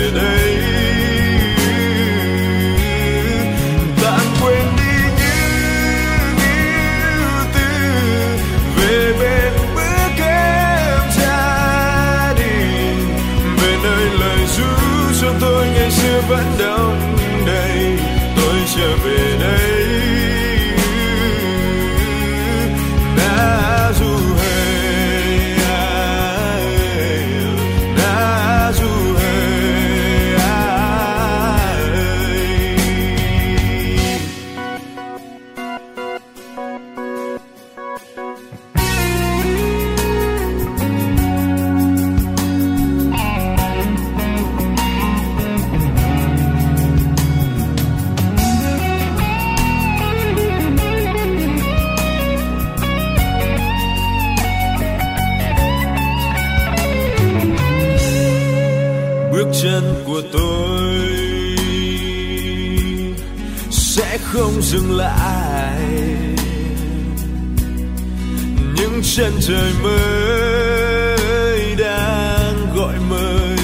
Không 64.59 64.67
dừng 64.67 64.97
lại. 64.97 65.79
Những 68.75 69.01
chân 69.15 69.33
trời 69.41 69.73
mới 69.83 71.75
đang 71.75 72.75
gọi 72.75 72.95
mời 73.09 73.57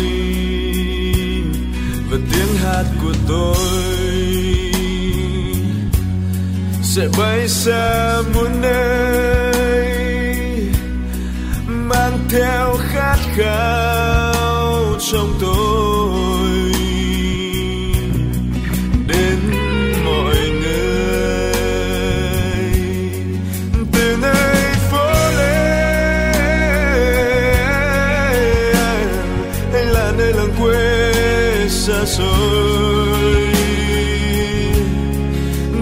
và 2.12 2.18
tiếng 2.32 2.56
hát 2.64 2.84
của 3.04 3.14
tôi 3.28 3.56
sẽ 6.84 7.08
bay 7.18 7.48
xa 7.48 8.22
muôn 8.34 8.62
nơi, 8.62 9.88
mang 11.68 12.20
theo 12.30 12.78
khát 12.92 13.18
khao 13.36 14.98
trong 15.12 15.34
tôi. 15.42 15.95
Xa 31.86 32.06
xôi. 32.06 33.54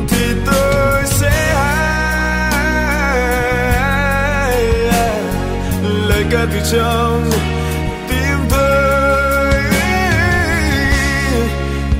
Thì 0.08 0.26
tôi 0.46 1.04
sẽ 1.06 1.32
hát 1.56 2.14
lời 6.08 6.24
ca 6.32 6.46
từ 6.52 6.60
trong 6.72 7.32
tim 8.10 8.38
tôi. 8.50 9.54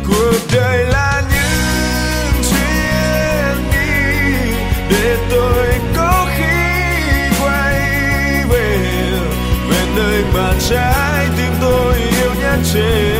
Cuộc 0.08 0.40
đời 0.54 0.86
là 0.86 1.24
những 1.32 2.44
chuyến 2.50 3.56
đi 3.72 3.94
để 4.90 5.18
tôi 5.30 5.68
có 5.98 6.28
khi 6.38 6.56
quay 7.44 7.80
về 8.50 8.78
về 9.70 9.86
nơi 9.96 10.24
mà 10.34 10.54
trái 10.70 11.28
tim 11.38 11.52
tôi 11.62 11.96
yêu 11.98 12.32
nhất 12.42 12.60
trên. 12.74 13.13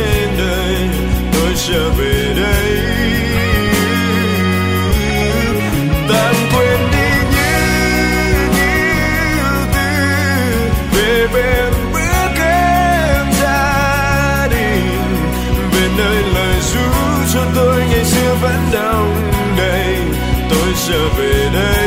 of 20.90 21.18
it. 21.18 21.83